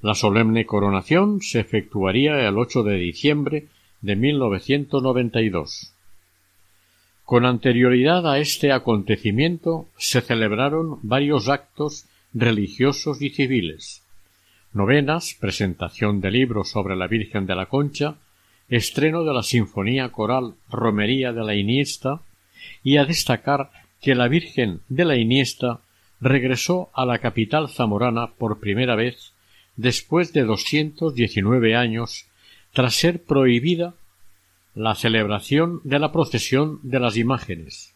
La 0.00 0.14
solemne 0.14 0.64
coronación 0.64 1.42
se 1.42 1.60
efectuaría 1.60 2.48
el 2.48 2.56
8 2.56 2.84
de 2.84 2.96
diciembre 2.96 3.66
de 4.00 4.16
1992. 4.16 5.92
Con 7.24 7.44
anterioridad 7.44 8.26
a 8.30 8.38
este 8.38 8.72
acontecimiento 8.72 9.88
se 9.98 10.22
celebraron 10.22 11.00
varios 11.02 11.48
actos 11.48 12.06
religiosos 12.32 13.20
y 13.20 13.28
civiles, 13.28 14.02
novenas, 14.72 15.36
presentación 15.38 16.22
de 16.22 16.30
libros 16.30 16.70
sobre 16.70 16.96
la 16.96 17.08
Virgen 17.08 17.44
de 17.44 17.54
la 17.54 17.66
Concha, 17.66 18.16
estreno 18.68 19.24
de 19.24 19.32
la 19.32 19.42
Sinfonía 19.42 20.10
Coral 20.10 20.54
Romería 20.68 21.32
de 21.32 21.44
la 21.44 21.54
Iniesta, 21.54 22.20
y 22.82 22.96
a 22.96 23.04
destacar 23.04 23.70
que 24.00 24.14
la 24.14 24.28
Virgen 24.28 24.80
de 24.88 25.04
la 25.04 25.16
Iniesta 25.16 25.80
regresó 26.20 26.90
a 26.94 27.04
la 27.06 27.18
capital 27.18 27.68
zamorana 27.68 28.34
por 28.34 28.60
primera 28.60 28.96
vez 28.96 29.32
después 29.76 30.32
de 30.32 30.42
doscientos 30.42 31.14
diecinueve 31.14 31.76
años 31.76 32.26
tras 32.72 32.94
ser 32.94 33.22
prohibida 33.22 33.94
la 34.74 34.94
celebración 34.94 35.80
de 35.84 35.98
la 35.98 36.12
procesión 36.12 36.80
de 36.82 37.00
las 37.00 37.16
imágenes. 37.16 37.94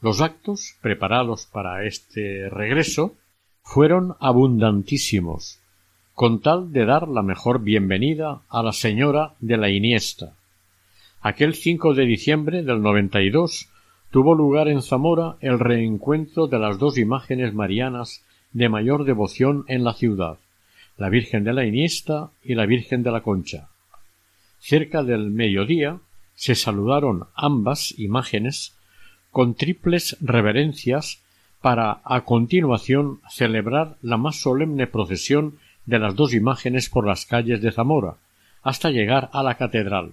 Los 0.00 0.20
actos 0.20 0.76
preparados 0.80 1.46
para 1.46 1.84
este 1.84 2.48
regreso 2.48 3.16
fueron 3.62 4.16
abundantísimos, 4.20 5.59
con 6.14 6.40
tal 6.40 6.72
de 6.72 6.84
dar 6.84 7.08
la 7.08 7.22
mejor 7.22 7.62
bienvenida 7.62 8.42
a 8.48 8.62
la 8.62 8.72
señora 8.72 9.34
de 9.40 9.56
la 9.56 9.70
Iniesta. 9.70 10.34
Aquel 11.22 11.54
5 11.54 11.94
de 11.94 12.04
diciembre 12.06 12.62
del 12.62 12.82
92 12.82 13.68
tuvo 14.10 14.34
lugar 14.34 14.68
en 14.68 14.82
Zamora 14.82 15.36
el 15.40 15.58
reencuentro 15.58 16.46
de 16.46 16.58
las 16.58 16.78
dos 16.78 16.98
imágenes 16.98 17.54
marianas 17.54 18.22
de 18.52 18.68
mayor 18.68 19.04
devoción 19.04 19.64
en 19.68 19.84
la 19.84 19.94
ciudad, 19.94 20.38
la 20.96 21.08
Virgen 21.08 21.44
de 21.44 21.52
la 21.52 21.64
Iniesta 21.64 22.30
y 22.42 22.54
la 22.54 22.66
Virgen 22.66 23.02
de 23.02 23.12
la 23.12 23.22
Concha. 23.22 23.68
Cerca 24.58 25.02
del 25.02 25.30
mediodía 25.30 25.98
se 26.34 26.54
saludaron 26.54 27.24
ambas 27.34 27.98
imágenes 27.98 28.74
con 29.30 29.54
triples 29.54 30.16
reverencias 30.20 31.22
para 31.60 32.00
a 32.04 32.22
continuación 32.24 33.20
celebrar 33.28 33.96
la 34.02 34.16
más 34.16 34.40
solemne 34.40 34.86
procesión 34.86 35.58
de 35.86 35.98
las 35.98 36.14
dos 36.14 36.34
imágenes 36.34 36.88
por 36.88 37.06
las 37.06 37.26
calles 37.26 37.60
de 37.60 37.72
Zamora, 37.72 38.16
hasta 38.62 38.90
llegar 38.90 39.30
a 39.32 39.42
la 39.42 39.56
catedral. 39.56 40.12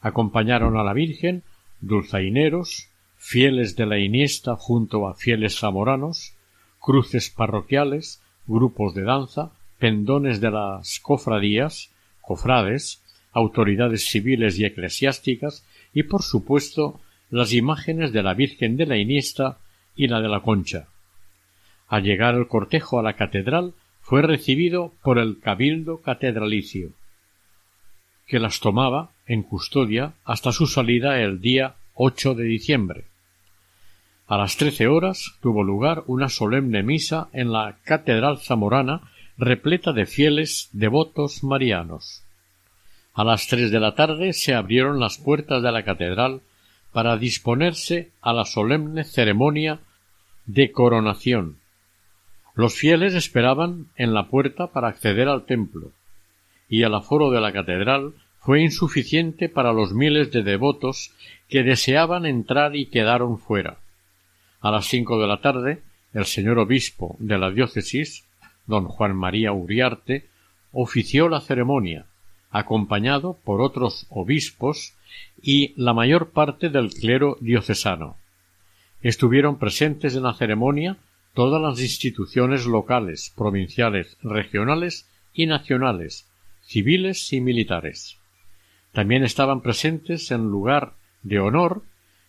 Acompañaron 0.00 0.76
a 0.76 0.82
la 0.82 0.92
Virgen 0.92 1.42
dulzaineros, 1.80 2.88
fieles 3.16 3.76
de 3.76 3.86
la 3.86 3.98
Iniesta 3.98 4.56
junto 4.56 5.06
a 5.06 5.14
fieles 5.14 5.58
zamoranos, 5.58 6.34
cruces 6.80 7.30
parroquiales, 7.30 8.20
grupos 8.46 8.94
de 8.94 9.02
danza, 9.02 9.52
pendones 9.78 10.40
de 10.40 10.50
las 10.50 10.98
cofradías, 11.00 11.90
cofrades, 12.20 13.02
autoridades 13.32 14.06
civiles 14.06 14.58
y 14.58 14.64
eclesiásticas 14.64 15.64
y, 15.92 16.04
por 16.04 16.22
supuesto, 16.22 17.00
las 17.30 17.52
imágenes 17.52 18.12
de 18.12 18.22
la 18.22 18.34
Virgen 18.34 18.76
de 18.76 18.86
la 18.86 18.96
Iniesta 18.96 19.58
y 19.96 20.08
la 20.08 20.20
de 20.20 20.28
la 20.28 20.40
Concha. 20.40 20.86
Al 21.88 22.02
llegar 22.02 22.34
el 22.34 22.48
cortejo 22.48 22.98
a 22.98 23.02
la 23.02 23.14
catedral 23.14 23.74
fue 24.02 24.22
recibido 24.22 24.92
por 25.02 25.18
el 25.18 25.40
cabildo 25.40 26.02
catedralicio, 26.02 26.90
que 28.26 28.38
las 28.38 28.60
tomaba 28.60 29.10
en 29.26 29.42
custodia 29.42 30.12
hasta 30.24 30.52
su 30.52 30.66
salida 30.66 31.20
el 31.20 31.40
día 31.40 31.76
8 31.94 32.34
de 32.34 32.44
diciembre. 32.44 33.04
A 34.26 34.36
las 34.38 34.56
trece 34.56 34.86
horas 34.86 35.34
tuvo 35.40 35.62
lugar 35.62 36.04
una 36.06 36.28
solemne 36.28 36.82
misa 36.82 37.28
en 37.32 37.52
la 37.52 37.76
catedral 37.84 38.38
zamorana 38.38 39.02
repleta 39.36 39.92
de 39.92 40.06
fieles 40.06 40.68
devotos 40.72 41.42
marianos. 41.44 42.22
A 43.14 43.24
las 43.24 43.46
tres 43.46 43.70
de 43.70 43.80
la 43.80 43.94
tarde 43.94 44.32
se 44.32 44.54
abrieron 44.54 45.00
las 45.00 45.18
puertas 45.18 45.62
de 45.62 45.70
la 45.70 45.84
catedral 45.84 46.40
para 46.92 47.16
disponerse 47.16 48.10
a 48.20 48.32
la 48.32 48.44
solemne 48.44 49.04
ceremonia 49.04 49.80
de 50.46 50.72
coronación. 50.72 51.61
Los 52.54 52.74
fieles 52.74 53.14
esperaban 53.14 53.86
en 53.96 54.12
la 54.12 54.28
puerta 54.28 54.68
para 54.68 54.88
acceder 54.88 55.28
al 55.28 55.46
templo, 55.46 55.90
y 56.68 56.82
el 56.82 56.94
aforo 56.94 57.30
de 57.30 57.40
la 57.40 57.52
catedral 57.52 58.12
fue 58.40 58.60
insuficiente 58.60 59.48
para 59.48 59.72
los 59.72 59.94
miles 59.94 60.32
de 60.32 60.42
devotos 60.42 61.12
que 61.48 61.62
deseaban 61.62 62.26
entrar 62.26 62.76
y 62.76 62.86
quedaron 62.86 63.38
fuera. 63.38 63.78
A 64.60 64.70
las 64.70 64.86
cinco 64.86 65.20
de 65.20 65.26
la 65.26 65.40
tarde, 65.40 65.82
el 66.12 66.26
señor 66.26 66.58
obispo 66.58 67.16
de 67.18 67.38
la 67.38 67.50
diócesis, 67.50 68.24
don 68.66 68.86
Juan 68.86 69.16
María 69.16 69.52
Uriarte, 69.52 70.28
ofició 70.72 71.28
la 71.28 71.40
ceremonia, 71.40 72.06
acompañado 72.50 73.38
por 73.44 73.60
otros 73.60 74.06
obispos 74.10 74.94
y 75.40 75.72
la 75.76 75.94
mayor 75.94 76.30
parte 76.30 76.68
del 76.68 76.90
clero 76.92 77.38
diocesano. 77.40 78.16
Estuvieron 79.00 79.58
presentes 79.58 80.14
en 80.14 80.24
la 80.24 80.34
ceremonia 80.34 80.98
todas 81.34 81.60
las 81.60 81.80
instituciones 81.80 82.66
locales, 82.66 83.32
provinciales, 83.36 84.16
regionales 84.22 85.08
y 85.32 85.46
nacionales, 85.46 86.28
civiles 86.62 87.32
y 87.32 87.40
militares. 87.40 88.18
También 88.92 89.24
estaban 89.24 89.62
presentes 89.62 90.30
en 90.30 90.50
lugar 90.50 90.92
de 91.22 91.40
honor 91.40 91.82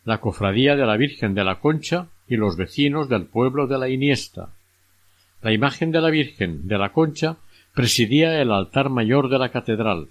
la 0.06 0.20
cofradía 0.20 0.76
de 0.76 0.86
la 0.86 0.98
Virgen 0.98 1.34
de 1.34 1.44
la 1.44 1.60
Concha 1.60 2.08
y 2.28 2.38
los 2.38 2.56
vecinos 2.56 3.10
del 3.10 3.26
pueblo 3.26 3.68
de 3.68 3.78
la 3.78 3.90
Iniesta. 3.90 4.50
La 5.42 5.52
imagen 5.52 5.92
de 5.92 6.02
la 6.02 6.10
Virgen 6.10 6.68
de 6.68 6.78
la 6.78 6.94
Concha 6.94 7.38
presidía 7.74 8.42
el 8.42 8.52
altar 8.52 8.90
mayor 8.90 9.30
de 9.30 9.40
la 9.40 9.50
catedral 9.50 10.08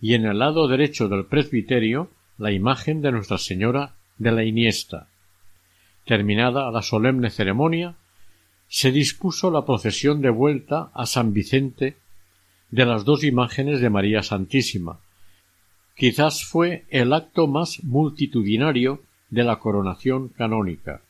y 0.00 0.14
en 0.14 0.24
el 0.24 0.38
lado 0.38 0.68
derecho 0.68 1.08
del 1.08 1.24
presbiterio 1.24 2.10
la 2.36 2.52
imagen 2.52 3.02
de 3.02 3.10
Nuestra 3.10 3.38
Señora 3.38 3.94
de 4.18 4.30
la 4.30 4.44
Iniesta. 4.44 5.08
Terminada 6.04 6.70
la 6.70 6.82
solemne 6.82 7.30
ceremonia, 7.30 7.96
se 8.68 8.92
dispuso 8.92 9.50
la 9.50 9.64
procesión 9.64 10.20
de 10.20 10.30
vuelta 10.30 10.90
a 10.94 11.06
San 11.06 11.32
Vicente 11.32 11.96
de 12.70 12.84
las 12.84 13.04
dos 13.04 13.24
imágenes 13.24 13.80
de 13.80 13.90
María 13.90 14.22
Santísima. 14.22 15.00
Quizás 15.96 16.44
fue 16.44 16.84
el 16.90 17.12
acto 17.12 17.46
más 17.46 17.82
multitudinario 17.82 19.02
de 19.30 19.44
la 19.44 19.58
coronación 19.58 20.28
canónica. 20.28 21.02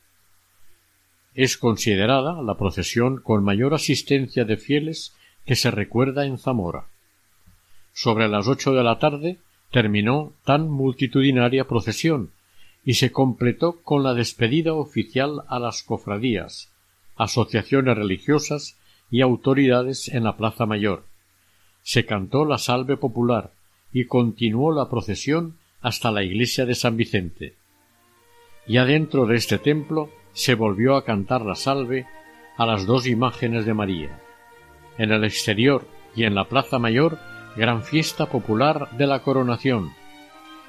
Es 1.35 1.57
considerada 1.57 2.41
la 2.41 2.57
procesión 2.57 3.21
con 3.21 3.43
mayor 3.43 3.73
asistencia 3.73 4.45
de 4.45 4.57
fieles 4.57 5.13
que 5.45 5.55
se 5.55 5.69
recuerda 5.69 6.25
en 6.25 6.37
Zamora. 6.37 6.85
Sobre 7.93 8.27
las 8.27 8.47
ocho 8.47 8.73
de 8.73 8.83
la 8.83 8.99
tarde 8.99 9.37
terminó 9.71 10.33
tan 10.45 10.69
multitudinaria 10.69 11.67
procesión, 11.67 12.31
y 12.83 12.95
se 12.95 13.11
completó 13.11 13.81
con 13.83 14.03
la 14.03 14.13
despedida 14.13 14.73
oficial 14.73 15.43
a 15.47 15.59
las 15.59 15.83
cofradías, 15.83 16.69
asociaciones 17.19 17.97
religiosas 17.97 18.77
y 19.11 19.21
autoridades 19.21 20.07
en 20.07 20.23
la 20.23 20.37
Plaza 20.37 20.65
Mayor. 20.65 21.03
Se 21.83 22.05
cantó 22.05 22.45
la 22.45 22.57
salve 22.57 22.97
popular 22.97 23.51
y 23.91 24.05
continuó 24.05 24.71
la 24.71 24.89
procesión 24.89 25.57
hasta 25.81 26.11
la 26.11 26.23
iglesia 26.23 26.65
de 26.65 26.75
San 26.75 26.95
Vicente. 26.95 27.55
Ya 28.67 28.85
dentro 28.85 29.25
de 29.25 29.35
este 29.35 29.57
templo 29.57 30.09
se 30.31 30.55
volvió 30.55 30.95
a 30.95 31.03
cantar 31.03 31.41
la 31.41 31.55
salve 31.55 32.07
a 32.57 32.65
las 32.65 32.85
dos 32.85 33.05
imágenes 33.05 33.65
de 33.65 33.73
María. 33.73 34.21
En 34.97 35.11
el 35.11 35.25
exterior 35.25 35.85
y 36.15 36.23
en 36.23 36.35
la 36.35 36.45
Plaza 36.45 36.79
Mayor, 36.79 37.19
gran 37.57 37.83
fiesta 37.83 38.27
popular 38.27 38.91
de 38.97 39.07
la 39.07 39.23
coronación, 39.23 39.91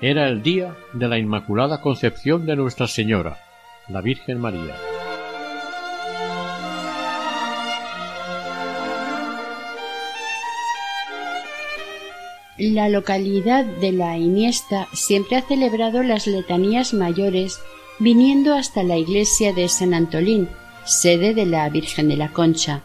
era 0.00 0.28
el 0.28 0.42
día 0.42 0.74
de 0.94 1.08
la 1.08 1.18
Inmaculada 1.18 1.80
Concepción 1.80 2.44
de 2.46 2.56
Nuestra 2.56 2.88
Señora, 2.88 3.38
la 3.88 4.00
Virgen 4.00 4.40
María. 4.40 4.99
La 12.60 12.90
localidad 12.90 13.64
de 13.64 13.90
La 13.90 14.18
Iniesta 14.18 14.86
siempre 14.92 15.38
ha 15.38 15.40
celebrado 15.40 16.02
las 16.02 16.26
letanías 16.26 16.92
mayores 16.92 17.58
viniendo 17.98 18.52
hasta 18.52 18.82
la 18.82 18.98
iglesia 18.98 19.54
de 19.54 19.66
San 19.70 19.94
Antolín, 19.94 20.46
sede 20.84 21.32
de 21.32 21.46
la 21.46 21.66
Virgen 21.70 22.10
de 22.10 22.18
la 22.18 22.34
Concha. 22.34 22.84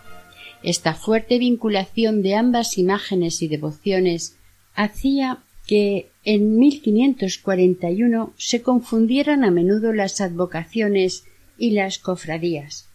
Esta 0.63 0.93
fuerte 0.93 1.39
vinculación 1.39 2.21
de 2.21 2.35
ambas 2.35 2.77
imágenes 2.77 3.41
y 3.41 3.49
devociones 3.49 4.37
hacía 4.75 5.39
que 5.67 6.07
en 6.23 6.57
1541 6.57 8.33
se 8.37 8.61
confundieran 8.61 9.43
a 9.43 9.51
menudo 9.51 9.91
las 9.91 10.21
advocaciones 10.21 11.25
y 11.57 11.71
las 11.71 11.99
cofradías. 11.99 12.87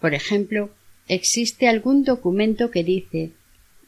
Por 0.00 0.14
ejemplo, 0.14 0.70
existe 1.08 1.68
algún 1.68 2.04
documento 2.04 2.70
que 2.70 2.84
dice 2.84 3.32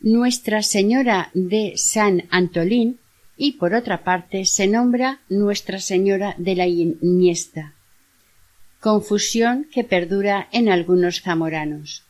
Nuestra 0.07 0.61
Señora 0.61 1.31
de 1.33 1.79
San 1.79 2.25
Antolín 2.29 2.99
y 3.39 3.53
por 3.53 3.73
otra 3.73 4.05
parte 4.05 4.45
se 4.45 4.67
nombra 4.67 5.23
Nuestra 5.31 5.81
Señora 5.81 6.35
de 6.37 6.55
la 6.55 6.67
Iniesta. 6.67 7.73
Confusión 8.81 9.67
que 9.73 9.83
perdura 9.83 10.47
en 10.53 10.69
algunos 10.69 11.23
zamoranos. 11.23 12.03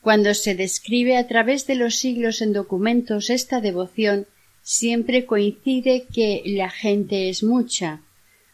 Cuando 0.00 0.34
se 0.34 0.56
describe 0.56 1.16
a 1.16 1.28
través 1.28 1.68
de 1.68 1.76
los 1.76 1.94
siglos 1.94 2.42
en 2.42 2.52
documentos 2.52 3.30
esta 3.30 3.60
devoción, 3.60 4.26
siempre 4.62 5.24
coincide 5.24 6.08
que 6.12 6.42
la 6.44 6.68
gente 6.68 7.28
es 7.28 7.44
mucha. 7.44 8.00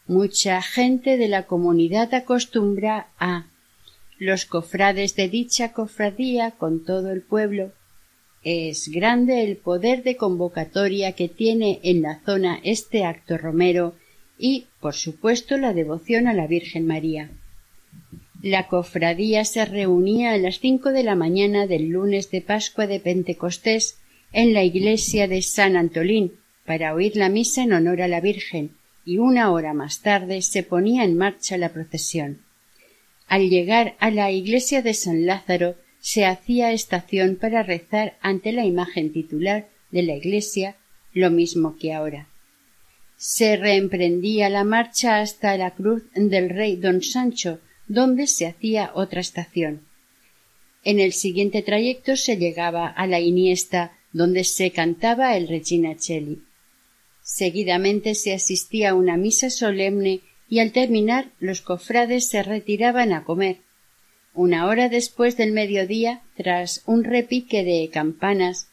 Mucha 0.05 0.61
gente 0.61 1.17
de 1.17 1.29
la 1.29 1.47
comunidad 1.47 2.13
acostumbra 2.13 3.07
a 3.17 3.47
los 4.19 4.45
cofrades 4.45 5.15
de 5.15 5.29
dicha 5.29 5.73
cofradía 5.73 6.51
con 6.51 6.85
todo 6.85 7.09
el 7.09 7.23
pueblo. 7.23 7.71
Es 8.43 8.87
grande 8.87 9.43
el 9.43 9.57
poder 9.57 10.03
de 10.03 10.15
convocatoria 10.15 11.11
que 11.11 11.27
tiene 11.27 11.79
en 11.83 12.01
la 12.01 12.21
zona 12.25 12.59
este 12.63 13.03
acto 13.03 13.37
romero 13.37 13.95
y, 14.37 14.67
por 14.79 14.93
supuesto, 14.93 15.57
la 15.57 15.73
devoción 15.73 16.27
a 16.27 16.33
la 16.33 16.47
Virgen 16.47 16.87
María. 16.87 17.29
La 18.41 18.67
cofradía 18.67 19.43
se 19.43 19.65
reunía 19.65 20.31
a 20.31 20.37
las 20.37 20.59
cinco 20.59 20.91
de 20.91 21.03
la 21.03 21.15
mañana 21.15 21.67
del 21.67 21.89
lunes 21.89 22.31
de 22.31 22.39
Pascua 22.41 22.87
de 22.87 23.01
Pentecostés 23.01 23.97
en 24.31 24.53
la 24.53 24.63
iglesia 24.63 25.27
de 25.27 25.41
San 25.41 25.75
Antolín 25.75 26.33
para 26.65 26.93
oír 26.93 27.17
la 27.17 27.27
misa 27.27 27.63
en 27.63 27.73
honor 27.73 28.01
a 28.01 28.07
la 28.07 28.21
Virgen 28.21 28.71
y 29.03 29.17
una 29.17 29.51
hora 29.51 29.73
más 29.73 30.01
tarde 30.01 30.41
se 30.41 30.63
ponía 30.63 31.03
en 31.03 31.17
marcha 31.17 31.57
la 31.57 31.69
procesión. 31.69 32.39
Al 33.27 33.49
llegar 33.49 33.95
a 33.99 34.09
la 34.11 34.31
iglesia 34.31 34.81
de 34.81 34.93
San 34.93 35.25
Lázaro 35.25 35.75
se 36.11 36.25
hacía 36.25 36.71
estación 36.71 37.35
para 37.35 37.61
rezar 37.61 38.17
ante 38.19 38.51
la 38.51 38.65
imagen 38.65 39.13
titular 39.13 39.69
de 39.91 40.01
la 40.01 40.15
iglesia, 40.15 40.75
lo 41.13 41.29
mismo 41.29 41.77
que 41.77 41.93
ahora. 41.93 42.27
Se 43.15 43.57
reemprendía 43.57 44.49
la 44.49 44.63
marcha 44.63 45.19
hasta 45.19 45.55
la 45.55 45.69
cruz 45.69 46.01
del 46.15 46.49
rey 46.49 46.77
don 46.77 47.03
Sancho, 47.03 47.59
donde 47.87 48.25
se 48.25 48.47
hacía 48.47 48.89
otra 48.95 49.21
estación. 49.21 49.81
En 50.83 50.99
el 50.99 51.13
siguiente 51.13 51.61
trayecto 51.61 52.15
se 52.15 52.37
llegaba 52.37 52.87
a 52.87 53.05
la 53.05 53.19
Iniesta, 53.19 53.95
donde 54.11 54.45
se 54.45 54.71
cantaba 54.71 55.37
el 55.37 55.47
Regina 55.47 55.95
Cheli. 55.95 56.41
Seguidamente 57.21 58.15
se 58.15 58.33
asistía 58.33 58.89
a 58.89 58.95
una 58.95 59.15
misa 59.15 59.51
solemne 59.51 60.21
y 60.49 60.57
al 60.57 60.71
terminar 60.71 61.29
los 61.39 61.61
cofrades 61.61 62.27
se 62.29 62.41
retiraban 62.41 63.13
a 63.13 63.23
comer. 63.23 63.57
Una 64.33 64.67
hora 64.67 64.89
después 64.89 65.37
del 65.37 65.51
mediodía, 65.51 66.21
tras 66.35 66.83
un 66.85 67.03
repique 67.03 67.63
de 67.63 67.89
campanas, 67.91 68.69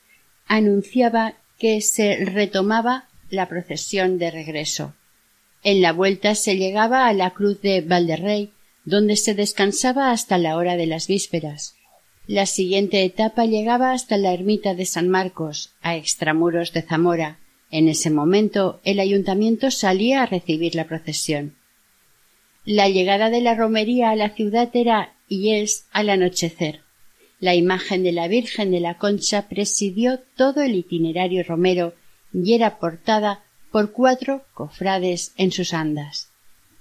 anunciaba 0.47 1.35
que 1.59 1.81
se 1.81 2.25
retomaba 2.25 3.09
la 3.31 3.49
procesión 3.49 4.19
de 4.19 4.31
regreso. 4.31 4.95
En 5.65 5.83
la 5.83 5.93
vuelta 5.93 6.35
se 6.35 6.57
llegaba 6.57 7.09
a 7.09 7.13
la 7.13 7.31
cruz 7.31 7.61
de 7.61 7.81
Valderrey, 7.81 8.53
donde 8.85 9.17
se 9.17 9.35
descansaba 9.35 10.13
hasta 10.13 10.39
la 10.39 10.57
hora 10.57 10.77
de 10.77 10.87
las 10.87 11.09
vísperas. 11.09 11.75
La 12.29 12.47
siguiente 12.47 13.05
etapa 13.05 13.47
llegaba 13.47 13.93
hasta 13.93 14.17
la 14.17 14.33
ermita 14.33 14.75
de 14.75 14.85
San 14.85 15.09
Marcos, 15.09 15.73
a 15.81 15.97
extramuros 15.97 16.73
de 16.73 16.83
Zamora. 16.83 17.39
En 17.71 17.89
ese 17.89 18.11
momento 18.11 18.81
el 18.85 19.01
ayuntamiento 19.01 19.71
salía 19.71 20.23
a 20.23 20.27
recibir 20.27 20.75
la 20.75 20.87
procesión. 20.87 21.57
La 22.65 22.89
llegada 22.89 23.31
de 23.31 23.41
la 23.41 23.55
romería 23.55 24.11
a 24.11 24.17
la 24.17 24.31
ciudad 24.31 24.71
era 24.75 25.16
y 25.29 25.55
es 25.55 25.87
al 25.93 26.11
anochecer. 26.11 26.81
La 27.39 27.55
imagen 27.55 28.03
de 28.03 28.12
la 28.12 28.29
Virgen 28.29 28.70
de 28.70 28.81
la 28.81 28.99
Concha 28.99 29.49
presidió 29.49 30.20
todo 30.37 30.62
el 30.62 30.74
itinerario 30.74 31.43
romero 31.45 31.95
y 32.33 32.55
era 32.55 32.79
portada 32.79 33.43
por 33.70 33.93
cuatro 33.93 34.45
cofrades 34.55 35.33
en 35.37 35.53
sus 35.53 35.74
andas. 35.74 36.31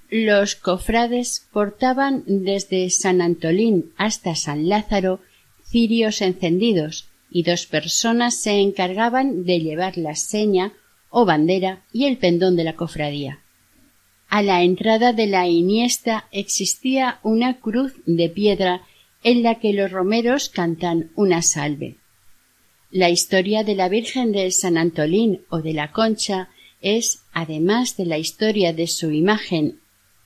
Los 0.09 0.55
cofrades 0.55 1.47
portaban 1.51 2.23
desde 2.25 2.89
San 2.89 3.21
Antolín 3.21 3.91
hasta 3.97 4.35
San 4.35 4.69
Lázaro 4.69 5.19
cirios 5.65 6.21
encendidos 6.21 7.09
y 7.29 7.43
dos 7.43 7.65
personas 7.65 8.35
se 8.35 8.59
encargaban 8.59 9.43
de 9.45 9.59
llevar 9.59 9.97
la 9.97 10.15
seña 10.15 10.73
o 11.09 11.25
bandera 11.25 11.83
y 11.91 12.05
el 12.05 12.17
pendón 12.17 12.55
de 12.55 12.63
la 12.63 12.75
cofradía. 12.75 13.39
A 14.35 14.41
la 14.41 14.63
entrada 14.63 15.13
de 15.13 15.27
la 15.27 15.47
iniesta 15.47 16.27
existía 16.33 17.21
una 17.23 17.61
cruz 17.61 17.93
de 18.05 18.27
piedra 18.27 18.81
en 19.23 19.43
la 19.43 19.61
que 19.61 19.71
los 19.71 19.89
romeros 19.89 20.49
cantan 20.49 21.09
una 21.15 21.41
salve. 21.41 21.95
La 22.91 23.09
historia 23.09 23.63
de 23.63 23.75
la 23.75 23.87
Virgen 23.87 24.33
de 24.33 24.51
San 24.51 24.77
Antolín 24.77 25.39
o 25.47 25.61
de 25.61 25.71
la 25.71 25.93
Concha 25.93 26.49
es, 26.81 27.21
además 27.31 27.95
de 27.95 28.07
la 28.07 28.17
historia 28.17 28.73
de 28.73 28.87
su 28.87 29.09
imagen 29.11 29.79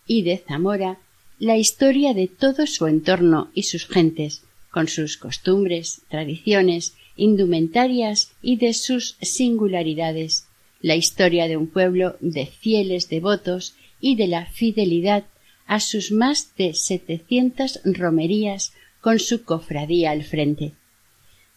y 0.08 0.24
de 0.24 0.38
Zamora, 0.40 0.98
la 1.38 1.58
historia 1.58 2.16
de 2.16 2.28
todo 2.28 2.66
su 2.66 2.88
entorno 2.88 3.52
y 3.54 3.62
sus 3.62 3.86
gentes, 3.86 4.42
con 4.72 4.88
sus 4.88 5.18
costumbres, 5.18 6.02
tradiciones, 6.10 6.96
indumentarias 7.16 8.32
y 8.42 8.56
de 8.56 8.74
sus 8.74 9.18
singularidades, 9.22 10.48
la 10.82 10.96
historia 10.96 11.48
de 11.48 11.58
un 11.58 11.68
pueblo 11.68 12.16
de 12.22 12.48
fieles 12.48 13.08
devotos 13.08 13.76
y 14.00 14.16
de 14.16 14.28
la 14.28 14.46
fidelidad 14.46 15.26
a 15.66 15.80
sus 15.80 16.12
más 16.12 16.56
de 16.58 16.74
setecientas 16.74 17.80
romerías 17.84 18.74
con 19.02 19.20
su 19.20 19.44
cofradía 19.44 20.12
al 20.12 20.24
frente. 20.24 20.74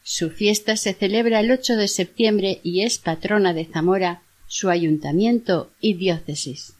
Su 0.02 0.30
fiesta 0.30 0.76
se 0.76 0.94
celebra 0.94 1.40
el 1.40 1.50
8 1.50 1.76
de 1.76 1.88
septiembre 1.88 2.60
y 2.62 2.82
es 2.82 2.98
patrona 2.98 3.54
de 3.54 3.64
Zamora, 3.64 4.22
su 4.46 4.68
ayuntamiento 4.68 5.72
y 5.80 5.94
diócesis. 5.94 6.74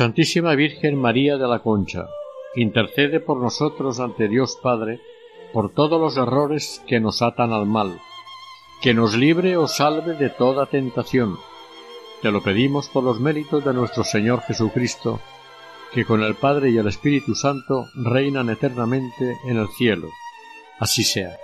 Santísima 0.00 0.54
Virgen 0.54 0.98
María 0.98 1.36
de 1.36 1.46
la 1.46 1.58
Concha, 1.58 2.06
intercede 2.56 3.20
por 3.20 3.36
nosotros 3.36 4.00
ante 4.00 4.28
Dios 4.28 4.58
Padre 4.62 4.98
por 5.52 5.74
todos 5.74 6.00
los 6.00 6.16
errores 6.16 6.82
que 6.86 7.00
nos 7.00 7.20
atan 7.20 7.52
al 7.52 7.66
mal, 7.66 8.00
que 8.80 8.94
nos 8.94 9.14
libre 9.14 9.58
o 9.58 9.68
salve 9.68 10.14
de 10.14 10.30
toda 10.30 10.64
tentación. 10.64 11.36
Te 12.22 12.30
lo 12.30 12.42
pedimos 12.42 12.88
por 12.88 13.04
los 13.04 13.20
méritos 13.20 13.62
de 13.62 13.74
nuestro 13.74 14.02
Señor 14.02 14.40
Jesucristo, 14.40 15.20
que 15.92 16.06
con 16.06 16.22
el 16.22 16.34
Padre 16.34 16.70
y 16.70 16.78
el 16.78 16.88
Espíritu 16.88 17.34
Santo 17.34 17.84
reinan 17.94 18.48
eternamente 18.48 19.36
en 19.44 19.58
el 19.58 19.68
cielo. 19.68 20.08
Así 20.78 21.04
sea. 21.04 21.36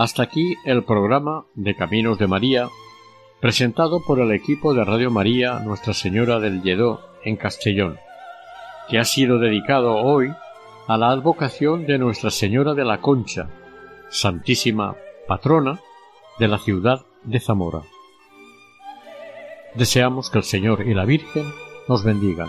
Hasta 0.00 0.22
aquí 0.22 0.56
el 0.64 0.82
programa 0.82 1.44
de 1.54 1.76
Caminos 1.76 2.18
de 2.18 2.26
María, 2.26 2.70
presentado 3.38 4.02
por 4.02 4.18
el 4.18 4.32
equipo 4.32 4.72
de 4.72 4.82
Radio 4.82 5.10
María 5.10 5.58
Nuestra 5.58 5.92
Señora 5.92 6.40
del 6.40 6.62
Lledó 6.62 7.02
en 7.22 7.36
Castellón, 7.36 7.98
que 8.88 8.98
ha 8.98 9.04
sido 9.04 9.38
dedicado 9.38 9.96
hoy 9.96 10.32
a 10.86 10.96
la 10.96 11.10
advocación 11.10 11.84
de 11.84 11.98
Nuestra 11.98 12.30
Señora 12.30 12.72
de 12.72 12.86
la 12.86 13.02
Concha, 13.02 13.50
Santísima 14.08 14.96
Patrona 15.28 15.80
de 16.38 16.48
la 16.48 16.56
ciudad 16.56 17.04
de 17.24 17.38
Zamora. 17.38 17.82
Deseamos 19.74 20.30
que 20.30 20.38
el 20.38 20.44
Señor 20.44 20.88
y 20.88 20.94
la 20.94 21.04
Virgen 21.04 21.44
nos 21.88 22.04
bendigan. 22.04 22.48